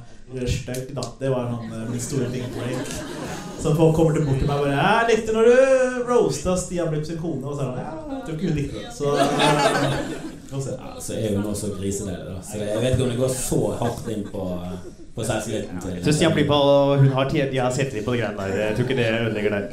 [0.47, 0.95] stygg.
[1.19, 2.87] Det var han, eh, min store dickbreak.
[3.59, 5.55] Så folk kommer til bort til meg og bare 'Jeg likte når du
[6.09, 8.75] roasta Stian Blipp sin kone.' Og så er han 'Ja, jeg tror ikke hun likte
[8.75, 8.97] det'.
[8.97, 10.71] Så eh, se.
[10.71, 12.41] Ja, så er hun også grisedeilig, da.
[12.41, 14.61] Så jeg vet ikke om det går så hardt inn på,
[15.15, 18.17] på selvtilliten til Så Stian Blipp og hun har, de har sett litt på de
[18.17, 18.57] greiene der.
[18.57, 19.67] Jeg tror ikke det ødelegger der.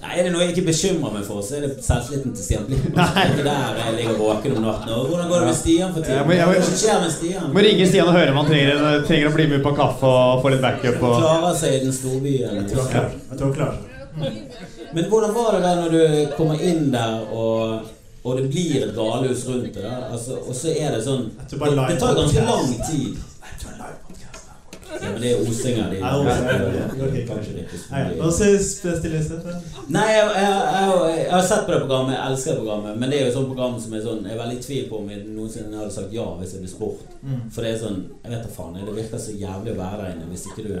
[0.00, 2.62] Nei, Er det noe jeg ikke bekymrer meg for, så er det selvtilliten til Stian
[2.68, 2.86] Blipp.
[2.96, 4.92] Det ikke der jeg ligger våken om natten.
[4.96, 6.16] Og hvordan går det med Stian for tiden?
[6.16, 7.50] jeg- må, jeg må, skjer med Stian?
[7.52, 10.40] Må ringe Stian og høre om han trenger, trenger å bli med på kaffe og
[10.44, 10.96] få litt backup.
[11.04, 11.14] Og...
[11.20, 12.56] Klarer seg i den storbyen?
[12.62, 13.20] Jeg tror han klarer seg.
[13.30, 13.78] Jeg tror han klarer.
[14.96, 17.84] Men hvordan var det der når du kommer inn der og,
[18.24, 19.84] og det blir et galehus rundt det?
[20.10, 23.20] Altså, og så er det sånn Det, det tar ganske lang tid.
[23.20, 24.48] Jeg tror det er live-podcast.
[25.00, 25.90] Ja, men det er osinger.
[25.90, 26.86] De, Nei, osinger, ja.
[27.06, 27.88] Ok, Kanskje det ikke så
[29.96, 33.00] Nei, jeg, jeg, jeg, jeg har sett på det programmet, jeg elsker det programmet.
[33.00, 34.86] Men det er jo et sånt program som er sånn Jeg er veldig i tvil
[34.90, 37.18] på om jeg noensinne hadde sagt ja hvis jeg ble spurt.
[37.24, 37.42] Mm.
[37.54, 38.78] For det er sånn Jeg vet da faen.
[38.80, 40.72] Det virker så jævlig å være der inne hvis ikke du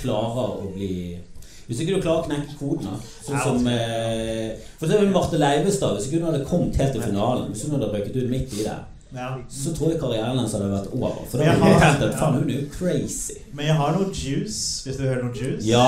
[0.00, 0.94] klarer å bli
[1.64, 3.12] hvis ikke du klarer å knekke koden, da.
[3.24, 5.94] Sånn som eh, For eksempel Marte Leivestad.
[5.96, 8.66] Hvis ikke hun hadde kommet helt til finalen, hvis hun hadde røyket ut midt i
[8.66, 8.74] det,
[9.14, 9.28] Ja.
[9.48, 11.20] så tror jeg karrieren hans hadde vært over.
[11.30, 13.38] For da hadde jeg tenkt at faen, hun er jo crazy.
[13.54, 15.62] Men jeg har noe juice, hvis du hører noe juice.
[15.68, 15.84] Ja.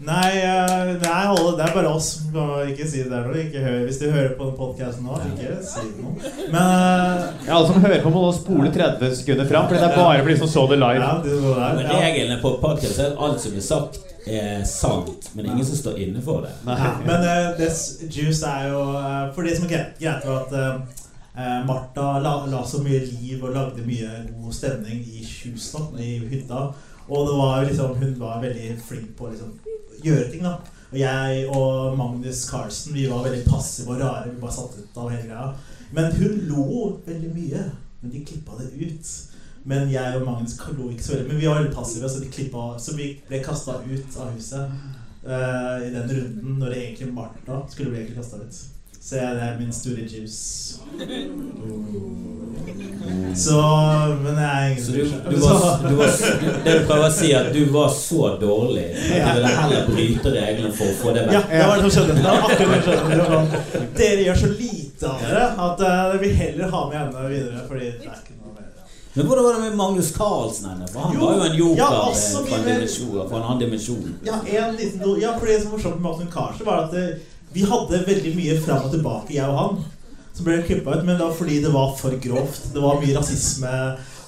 [0.00, 2.06] Nei, eh, nei holde, det er bare oss.
[2.32, 3.34] Du kan Ikke si det der nå.
[3.36, 6.14] Ikke hør, hvis du hører på den podkasten nå, ikke si noe.
[6.54, 9.90] Men uh, Ja, Alle som hører på, må nå spole 30 sekunder fram, for det
[9.90, 11.02] er bare for de som så det live.
[11.04, 11.74] ja, det der.
[11.76, 11.98] Men Ja.
[12.06, 15.28] reglene på podkast er at alt som blir sagt, er sant.
[15.36, 16.54] Men ingen som står inne for det.
[16.64, 16.80] Nei.
[17.04, 17.68] men uh, det
[18.08, 18.80] juice er jo
[19.36, 20.56] For det som er greit, greit var at
[21.36, 26.18] eh, Martha la, la så mye liv og lagde mye god stemning i huset, i
[26.30, 26.68] hytta.
[27.10, 29.56] Og det var liksom, hun var veldig flink på å liksom,
[30.04, 30.44] gjøre ting.
[30.46, 30.58] da
[30.90, 34.28] Og jeg og Magnus Carlsen vi var veldig passive og rare.
[34.30, 35.50] Vi bare satt ut av hele greia.
[35.96, 36.66] Men hun lo
[37.06, 37.64] veldig mye.
[38.00, 39.10] Men de klippa det ut.
[39.62, 41.28] Men jeg og Magnus lo ikke så veldig.
[41.32, 44.76] Men vi var veldig passive, så, de klippet, så vi ble kasta ut av huset
[45.26, 48.62] uh, i den runden når det egentlig Martha skulle bli kasta ut.
[49.00, 50.76] Så jeg, det er min store juice.
[53.36, 53.60] Så
[54.22, 54.98] Men jeg er ingen Så du,
[55.30, 56.06] du var, du var,
[56.64, 59.88] det du prøver å si, er at du var så dårlig at du ville heller
[59.88, 62.18] bryte reglene for å få det Ja, det var det som skjedde.
[62.18, 63.16] Det var akkurat det som skjedde.
[63.16, 66.98] Det sånn, Dere gjør så lite av dere at eh, jeg vil heller ha med
[67.00, 67.64] henne videre.
[67.70, 68.68] Fordi det er ikke noe mer.
[69.16, 70.68] Men hvordan var det med Magnus Carlsen?
[70.74, 70.92] henne?
[70.92, 73.16] For han Jo, var jo en joker ja, eh, fra en dimensjon.
[73.32, 74.14] Fra en annen dimensjon.
[74.28, 75.06] Ja, en liten.
[75.24, 78.34] Ja, for det som var morsomt med Magnus Carlsen, var at eh, vi hadde veldig
[78.36, 79.80] mye fram og tilbake, jeg og han.
[80.36, 82.68] Som ble klippa ut, men det var fordi det var for grovt.
[82.74, 83.72] Det var mye rasisme.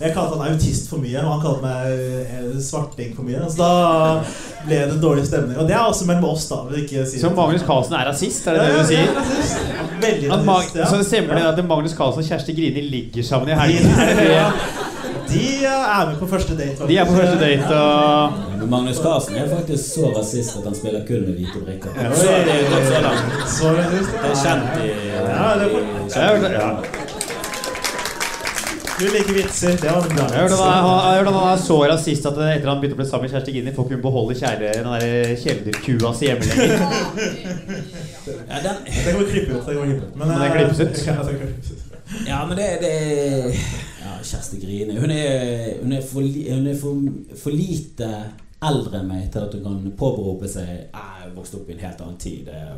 [0.03, 3.45] Jeg kalte han autist for mye, og han kalte meg eh, svarting for mye.
[3.47, 4.25] Så da
[4.67, 5.55] ble det dårlig stemning.
[5.63, 6.59] Og det er også mellom oss, da.
[6.81, 7.31] Ikke si Så.
[7.37, 9.07] Magnus Carlsen er rasist, er det Ja, det du sier?
[9.07, 9.63] ja, rasist.
[10.03, 10.89] Veldig rasist, ja.
[10.91, 13.95] så det stemmer det at Magnus Carlsen og Kjersti Grini ligger sammen i helgen?
[14.03, 14.91] helgen?
[15.33, 16.77] De er med på første date.
[16.77, 16.89] faktisk.
[16.89, 21.07] De er på første date og Magnus Carlsen er faktisk så rasist at han spiller
[21.09, 21.91] kun med hvite brikker.
[22.03, 22.11] Ja.
[22.15, 23.49] Så det er gått så langt.
[23.59, 23.85] Så Det
[24.31, 24.91] er kjent i
[25.33, 26.71] Ja, det er for- ja.
[29.01, 29.73] Du liker vitser.
[29.83, 33.01] Det var en bra Jeg hørte han, er så rasist at etter han begynte å
[33.01, 36.45] bli sammen med Kjersti Gini, får ikke hun beholde kjære, den der kjæledyrkua si hjemme
[36.51, 36.85] lenger.
[38.51, 39.67] Ja, den, Det kan vi klippe ut.
[39.67, 40.17] Det kan vi klippe ut.
[40.17, 41.07] Men, Men den eh, klippes ut?
[41.07, 41.92] Ja, den klippes ut.
[42.27, 42.93] Ja, men det, det
[44.03, 45.01] Ja, Kjersti griner.
[45.01, 46.21] Hun er, hun er, for,
[46.55, 47.03] hun er for,
[47.39, 48.09] for lite
[48.69, 51.79] eldre enn meg til at hun kan påberope seg «Ah, Jeg vokste opp i en
[51.87, 52.49] helt annen tid.
[52.51, 52.75] Ja,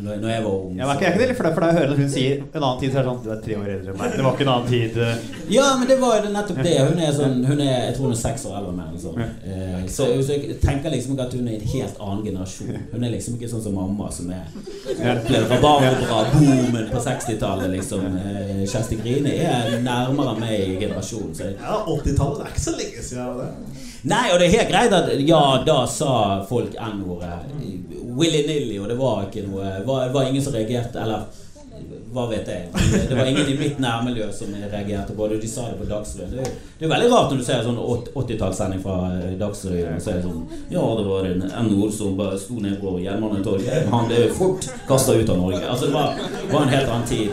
[0.00, 1.70] Når når jeg var ung Jeg var jeg er ikke det litt flau for deg
[1.70, 3.56] å høre at hun sier en annen tid, så er det sånn Du er tre
[3.60, 4.12] år eldre enn meg.
[4.16, 4.98] Det var ikke en annen tid.
[5.50, 6.74] Ja, men det var jo nettopp det.
[6.90, 9.00] Hun er sånn hun er, Jeg tror hun er seks år eldre enn meg.
[9.02, 9.20] sånn.
[9.20, 12.72] Eh, så, så jeg tenker liksom ikke at hun er en helt annen generasjon.
[12.94, 14.46] Hun er liksom ikke sånn som mamma, som er
[15.16, 17.70] opplevde rabarbra-boomen på 60-tallet.
[17.76, 18.06] liksom.
[18.24, 21.34] Eh, Kjersti Grine er nærmere meg i generasjonen.
[21.34, 22.44] Så Ja, 80-tallet.
[22.46, 23.40] Er ikke så lenge siden.
[23.40, 23.88] Det.
[24.08, 26.12] Nei, og det er helt greit at ja, da sa
[26.48, 27.36] folk N-ordet
[28.16, 31.28] willy-nilly, og det var ikke noe var, var ingen som reagerte, eller
[32.10, 32.66] hva vet jeg.
[33.08, 35.36] Det var ingen i mitt nærmiljø som reagerte på det.
[35.44, 36.32] De sa det på Dagsrevyen.
[36.42, 36.48] Det,
[36.80, 40.08] det er veldig rart når du ser en sånn åt- 80-tallssending fra eh, Dagsrevyen, og
[40.10, 40.42] er det sånn
[40.74, 43.86] Ja, det var en N-ord som bare sto nede på Jernbanetorget.
[43.94, 45.62] Han ble fort kasta ut av Norge.
[45.62, 46.18] Altså, det var,
[46.50, 47.32] var en helt annen tid.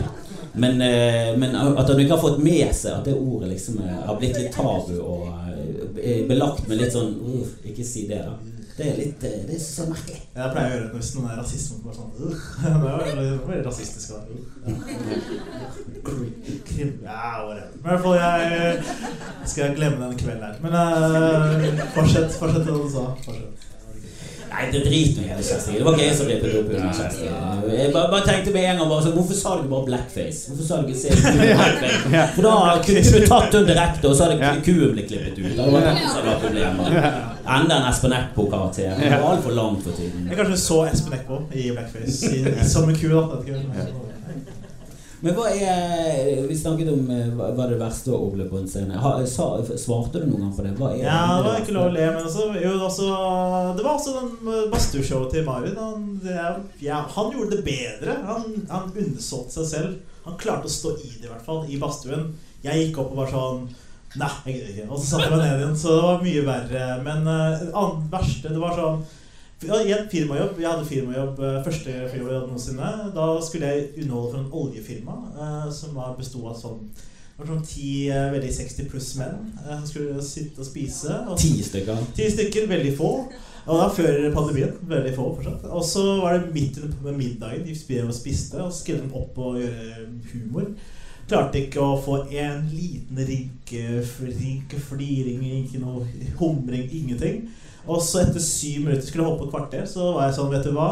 [0.58, 3.98] Men, eh, men at han ikke har fått med seg at det ordet liksom eh,
[4.06, 5.28] har blitt litt tabu og
[6.02, 8.36] eh, belagt med litt sånn «Uff, Ikke si det, da.
[8.78, 10.20] Det er litt Det er er merkelig.
[10.36, 11.72] Jeg pleier å gjøre det hvis noen er rasist.
[11.82, 12.12] Bare sånn.
[12.62, 14.12] Det var veldig, rasistisk.
[14.14, 14.18] Uh.
[17.02, 17.72] Ja, whatever.
[17.74, 20.60] I hvert fall, jeg skal glemme den kvelden her.
[20.62, 23.08] Men uh, fortsett, fortsett det du sa.
[23.26, 23.67] Fortsett.
[24.48, 25.74] Nei, det driter nå i hele Kjersti.
[25.76, 27.26] Det var ikke jeg som rippet opp under Kjersti.
[27.78, 30.40] Jeg bare, bare tenkte med en gang bare så, Hvorfor sa du ikke bare blackface?
[30.48, 31.08] Hvorfor sa du ikke se
[31.60, 32.24] blackface?
[32.36, 32.54] For da
[32.86, 35.52] kunne du tatt den direkte, og så hadde kuen blitt klippet ut.
[35.58, 36.98] Det var det som var problemet.
[37.58, 38.96] Enda en Espen Eckbo-karakter.
[39.00, 40.26] Det var altfor langt for tiden.
[40.32, 43.08] Jeg kanskje så Espen Eckbo i blackface i, i Som en ku.
[43.12, 44.07] da.
[45.24, 48.68] Men hva er Vi snakket om eh, hva er det verste å oppleve på en
[48.70, 48.98] scene.
[49.02, 49.48] Ha, sa,
[49.80, 50.74] svarte du noen gang på det?
[50.78, 53.08] Hva er Ja, det var ikke lov å le, men også, jo, også,
[53.78, 55.76] det var også den uh, badstueshowet til Marvin.
[55.80, 56.06] Han,
[56.82, 58.16] ja, han gjorde det bedre.
[58.28, 60.16] Han, han undersåtte seg selv.
[60.28, 62.30] Han klarte å stå i det, i hvert fall, i badstuen.
[62.62, 63.68] Jeg gikk opp og var sånn
[64.16, 64.84] Nei, jeg gidder ikke.
[64.88, 65.74] Og så satte jeg meg ned igjen.
[65.76, 66.84] Så det var mye verre.
[67.04, 69.02] Men uh, det verste Det var sånn
[69.62, 72.90] I en firmajobb, Jeg hadde firmajobb, uh, første firmajobb jeg hadde noensinne.
[73.14, 76.82] Da skulle jeg underholde for en oljefirma uh, som var- besto av sånn
[77.38, 81.18] det var sånn ti uh, veldig 60 pluss menn som skulle sitte og spise.
[81.30, 82.00] Og Ti stykker.
[82.16, 83.10] Ti stykker, veldig få.
[83.68, 84.72] Og da før pandemien.
[84.88, 85.66] Veldig få fortsatt.
[85.70, 87.66] Og så var det midt under middagen.
[87.66, 90.70] De og spiste, og skrev skulle opp og gjøre humor.
[91.28, 96.06] Klarte ikke å få en liten rynke, rynke fliring, ikke noe
[96.40, 97.42] humring, ingenting.
[97.88, 100.52] Og så etter syv minutter skulle jeg holde på et kvarter, så var jeg sånn,
[100.52, 100.90] vet du hva?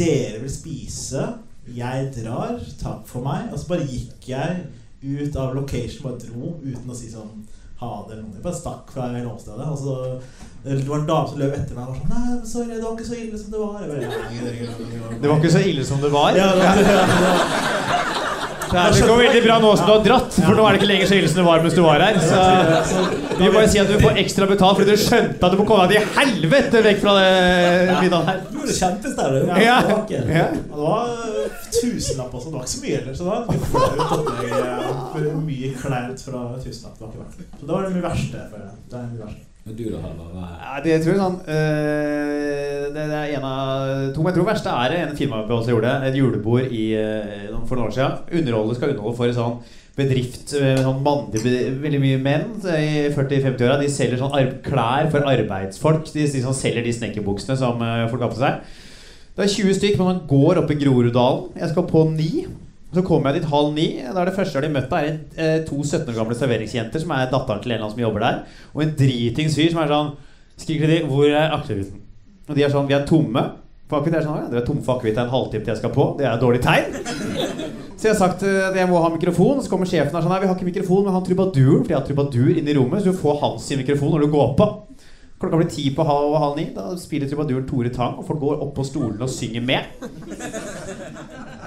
[0.00, 1.24] Dere vil spise,
[1.70, 3.48] jeg drar, takk for meg.
[3.52, 4.66] Og så bare gikk jeg
[5.00, 7.46] ut av location, bare dro uten å si sånn
[7.80, 8.36] ha det eller noe.
[8.36, 9.68] Jeg bare stakk fra åstedet.
[9.70, 9.94] Og så
[10.64, 12.98] det var en dame som løp etter meg og var sånn Nei, sorry, det var
[12.98, 13.72] ikke så ille som det var.
[13.88, 15.20] Bare.
[15.22, 16.36] Det var ikke så ille som det var?
[16.36, 17.69] Ja, det var, det var, Det
[18.70, 21.10] det går veldig bra nå som du har dratt, for nå er det ikke lenger
[21.10, 22.18] så ille som det var mens du var her.
[22.22, 23.04] Så
[23.36, 25.66] vi vil bare si at du får ekstra betalt fordi du skjønte at du må
[25.68, 27.28] komme deg til helvete vekk fra det
[28.04, 28.40] middagen her.
[28.50, 28.76] Du gjorde
[29.50, 29.78] var Ja.
[30.10, 30.46] Ja.
[30.54, 31.12] det var
[31.80, 32.48] tusenlapp også.
[32.50, 33.14] Det var ikke så mye heller.
[33.14, 36.98] Så det var mye flaut Mye klær fra tusenlapp.
[36.98, 37.48] Det var det.
[37.60, 38.36] Så det var det mye verste.
[38.36, 38.74] jeg.
[38.90, 39.49] Det er mye verste.
[39.76, 44.30] Du da, Ja, det tror jeg sånn øh, det, det er en av to, men
[44.30, 45.92] jeg tror verste er en firmaopphold som gjorde.
[46.08, 48.18] Et julebord i, øh, for noen år siden.
[48.40, 49.58] Underholdet skal underholde for en sånn
[49.98, 51.42] bedrift med sånn mannlig,
[51.82, 53.80] veldig mye menn i 40-50-åra.
[53.82, 56.08] De selger sånn klær for arbeidsfolk.
[56.14, 58.78] De, de sånn selger de snekkerbuksene som folk har på seg.
[59.36, 61.52] Det er 20 stykk, men man går opp i Groruddalen.
[61.60, 62.46] Jeg skal på ni.
[62.90, 63.86] Så kommer jeg dit halv ni.
[64.02, 67.14] Da er det første de har møtt, er eh, to 17 år gamle serveringsjenter som
[67.14, 68.40] er datteren til en eller annen som jobber der.
[68.74, 70.12] Og en dritings fyr som er sånn
[70.60, 72.00] Skriker de 'Hvor er akevitten?'
[72.48, 73.50] Og de er sånn 'Vi er tomme'.
[73.88, 76.16] For er sånn, ja, Dere er tomme for akevitt en halvtime til jeg skal på.
[76.18, 76.92] Det er et dårlig tegn.
[77.96, 79.62] Så jeg har sagt eh, at jeg må ha mikrofon.
[79.62, 81.84] Så kommer sjefen og sånn 'Nei, vi har ikke mikrofon, men han trubaduren'.
[81.84, 84.54] For jeg har trubadur inne i rommet, så du får hans mikrofon når du går
[84.56, 84.66] på.
[85.40, 86.66] Klokka blir ti på halv, halv ni.
[86.74, 89.84] Da spiller trubaduren Tore Tang, og folk går opp på stolene og synger med.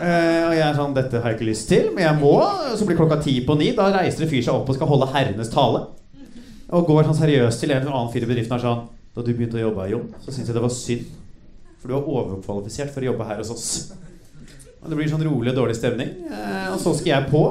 [0.04, 2.36] Eh, og jeg er sånn Dette har jeg ikke lyst til, men jeg må.
[2.76, 3.72] Så blir klokka ti på ni.
[3.78, 5.86] Da reiser det fyr seg opp og skal holde herrenes tale.
[6.74, 9.30] Og går sånn seriøst til en annen fyr i bedriften og er sånn Da du
[9.30, 11.12] begynte å jobbe her, Jon, så syntes jeg det var synd.
[11.78, 13.68] For du var overkvalifisert for å jobbe her hos oss.
[14.82, 16.10] Og det blir sånn rolig og dårlig stemning.
[16.32, 17.44] Uh, og så skal jeg på.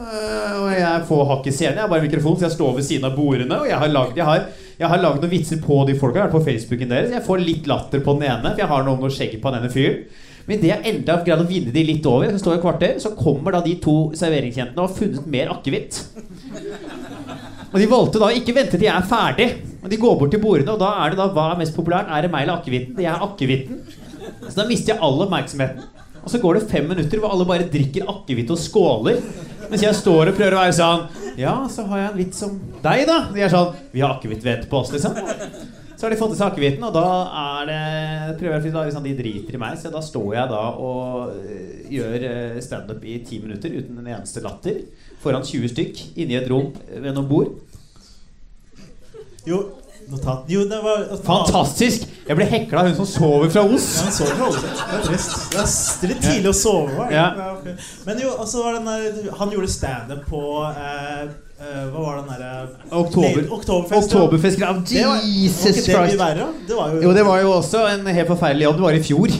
[0.00, 1.76] Uh, og jeg får hakk i scenen.
[1.76, 3.58] Jeg har bare mikrofon, så jeg står ved siden av bordene.
[3.60, 4.48] Og jeg har lagd, jeg har,
[4.80, 6.16] jeg har noen vitser på de folka.
[6.16, 7.12] Jeg har vært på Facebooken deres.
[7.14, 9.12] Jeg får litt latter på den ene, for jeg har noe om noe
[9.44, 10.26] på den ene fyren.
[10.48, 13.12] Men det jeg endelig har greid å vinne de litt over, står i kvarter, så
[13.18, 16.00] kommer da de to serveringsjentene og har funnet mer akevitt.
[17.70, 19.48] Og de valgte da å ikke vente til jeg er ferdig.
[19.80, 22.10] Men De går bort til bordene, og da er det da hva er mest populært?
[22.10, 22.96] Er det meg eller akevitten?
[22.98, 23.80] Det er akevitten.
[24.48, 25.86] Så da mister jeg all oppmerksomheten.
[26.20, 29.22] Og så går det fem minutter hvor alle bare drikker akevitt og skåler.
[29.70, 31.04] Mens jeg står og prøver å være sånn
[31.38, 33.20] Ja, så har jeg en vits om deg, da.
[33.32, 35.14] De er sånn Vi har akevittvett på oss, liksom.
[36.00, 39.56] Så har de fått til sakeviten, og da er det prøver da, liksom, De driter
[39.58, 43.74] i meg, så da står jeg da og øh, gjør øh, standup i ti minutter
[43.74, 44.78] uten en eneste latter.
[45.20, 47.52] Foran 20 stykk inni et rom ved noen bord.
[49.44, 49.60] Jo,
[50.10, 52.06] notat Jo, det var Fantastisk!
[52.30, 53.86] Jeg ble hekla av hun som sover fra Os.
[53.98, 54.60] Ja, så ikke holde.
[54.70, 55.36] Det er trist.
[55.50, 55.60] Det
[56.06, 56.92] er litt tidlig å sove.
[56.94, 57.10] var?
[57.14, 57.24] Ja.
[57.56, 57.72] okay.
[58.06, 61.22] Men jo, altså var den der, Han gjorde standup på eh,
[61.58, 62.50] eh, Hva var den derre
[63.00, 63.48] Oktober.
[63.58, 64.04] Oktoberfest.
[64.14, 66.20] Oktoberfest av Det var- Jesus var det Christ.
[66.22, 66.46] verre?
[66.68, 68.76] Det var jo Jo, det var jo også en helt forferdelig jobb.
[68.76, 69.34] Det var i fjor.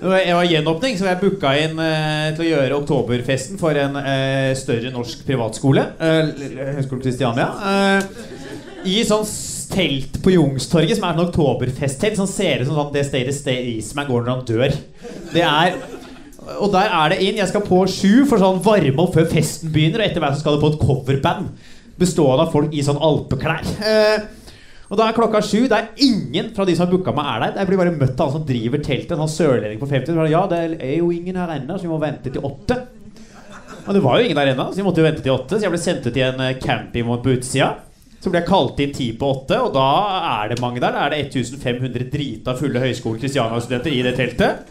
[0.00, 4.54] Det var- gjenåpning, så jeg booka inn eh, til å gjøre Oktoberfesten for en eh,
[4.56, 5.86] større norsk privatskole.
[6.00, 7.48] Eh, Høgskolen Kristiania.
[7.64, 8.02] Eh,
[8.88, 9.24] I sånn
[9.70, 14.08] telt på Jungstorget, som er sånn oktoberfesttelt, som ser ut som sånn det stedet Staysman
[14.10, 14.76] går når han dør.
[15.34, 15.76] Det er
[16.60, 17.36] Og der er det inn.
[17.38, 20.40] Jeg skal på sju for sånn varme opp før festen begynner, og etter hvert så
[20.42, 21.50] skal det på et coverband
[22.00, 23.66] bestående av folk i sånn alpeklær.
[23.84, 24.22] Eh,
[24.90, 25.68] Og da er klokka sju.
[25.70, 27.58] Det er ingen fra de som har booka meg, er der.
[27.60, 29.12] Jeg blir bare møtt av han som driver teltet.
[29.14, 30.16] En sånn sørlending på 50.
[30.16, 32.80] Bare, Ja, det er jo ingen her ennå, så vi må vente til åtte.
[33.86, 35.60] Og det var jo ingen der ennå, så vi måtte jo vente til åtte.
[35.60, 37.68] Så jeg ble sendt ut i en eh, campingvogn på utsida.
[38.20, 39.86] Så ble jeg kalt inn ti på åtte, og da
[40.42, 40.92] er det mange der.
[40.92, 44.68] Da er det 1500 drita fulle Høgskolen Kristiania-studenter i det teltet.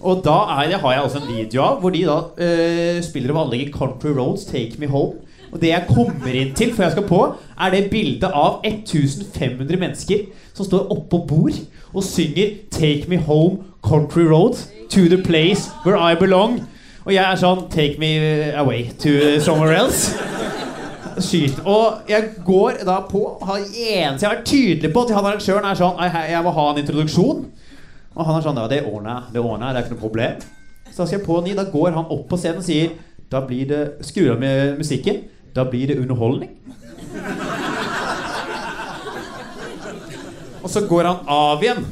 [0.00, 3.42] Og da er har jeg også en video av hvor de da øh, spiller om
[3.42, 5.20] anlegget Country Roads, Take Me Home.
[5.52, 7.20] Og det jeg kommer inn til før jeg skal på,
[7.60, 11.56] er det bildet av 1500 mennesker som står oppå bord
[11.92, 16.62] og synger 'Take Me Home, Country Roads', 'To the Place Where I Belong'.
[17.04, 20.59] Og jeg er sånn 'Take me away to somewhere else'.
[21.24, 21.60] Skyt.
[21.68, 25.66] Og jeg går da på han eneste jeg har vært tydelig på til han arrangøren,
[25.70, 26.00] er sånn
[26.30, 27.44] Jeg må ha en introduksjon.
[28.16, 29.34] Og han er sånn Ja, det ordner jeg.
[29.34, 29.74] Det ordner jeg.
[29.74, 30.42] Det er ikke noe problem.
[30.90, 31.54] Så da skal jeg på ny.
[31.58, 32.96] Da går han opp på scenen og sier
[33.30, 35.22] Da blir det Skrur av med musikken.
[35.54, 36.56] Da blir det underholdning.
[40.62, 41.84] Og så går han av igjen.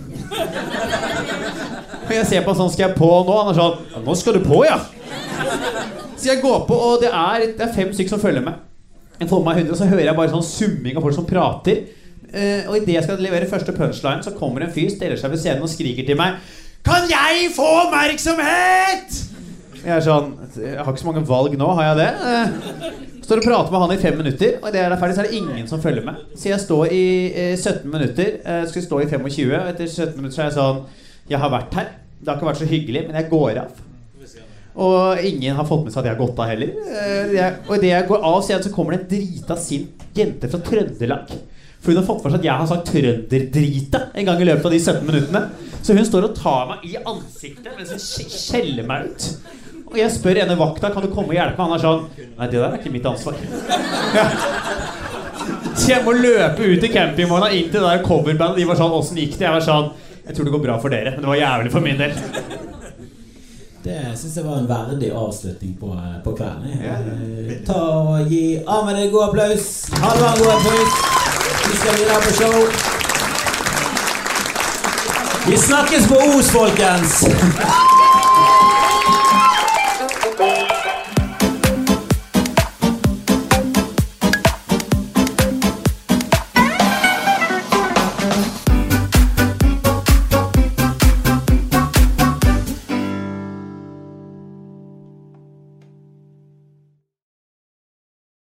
[2.09, 3.37] Og jeg ser på han sånn Skal jeg på nå?
[3.43, 4.79] Han er sånn «Ja, Nå skal du på, ja.
[6.19, 8.68] Så jeg går på, og det er, det er fem stykker som følger med.
[9.19, 11.87] Jeg får meg 100, og så hører jeg bare sånn summing av folk som prater.
[12.29, 15.41] Uh, og idet jeg skal levere første punchline, så kommer en fyr, stiller seg ved
[15.41, 16.37] scenen og skriker til meg
[16.85, 19.17] Kan jeg få oppmerksomhet?!
[19.79, 22.11] Jeg er sånn Jeg har ikke så mange valg nå, har jeg det?
[22.21, 25.25] Uh, står og prater med han i fem minutter, og idet jeg er ferdig, så
[25.25, 26.21] er det ingen som følger med.
[26.37, 28.31] Så jeg står i uh, 17 minutter.
[28.45, 30.81] Eh, skulle stå i 25, og etter 17 minutter så er jeg sånn
[31.29, 31.91] Jeg har vært her.
[32.19, 33.85] Det har ikke vært så hyggelig, men jeg går av.
[34.79, 36.69] Og ingen har fått med seg at jeg har gått av heller.
[36.87, 40.51] Eh, jeg, og idet jeg går av scenen, så kommer det en drita sint jente
[40.53, 41.33] fra Trøndelag.
[41.83, 44.67] For hun har fått for seg at jeg har sagt 'trønderdrita' en gang i løpet
[44.67, 45.43] av de 17 minuttene.
[45.83, 49.29] Så hun står og tar meg i ansiktet mens hun skj- skjeller meg ut.
[49.89, 51.69] Og jeg spør ene vakta kan du komme og hjelpe meg.
[51.69, 52.07] Han er sånn
[52.39, 53.35] Nei, det der er ikke mitt ansvar.
[54.15, 54.27] Ja.
[55.79, 58.57] Så jeg må løpe ut i campingvogna inn til det der coverbandet.
[58.61, 59.47] De var sånn Åssen gikk det?
[59.47, 59.91] Jeg var sånn
[60.27, 62.13] Jeg tror det går bra for dere, men det var jævlig for min del.
[63.89, 66.65] Det syns jeg var en verdig avslutning på, eh, på kvelden.
[66.73, 69.65] Eh, Ta og Gi Ahmed en god applaus.
[69.93, 70.93] Halvard god applaus.
[71.71, 72.57] Vi skal videre på show.
[75.49, 77.25] Vi snakkes på Os, folkens!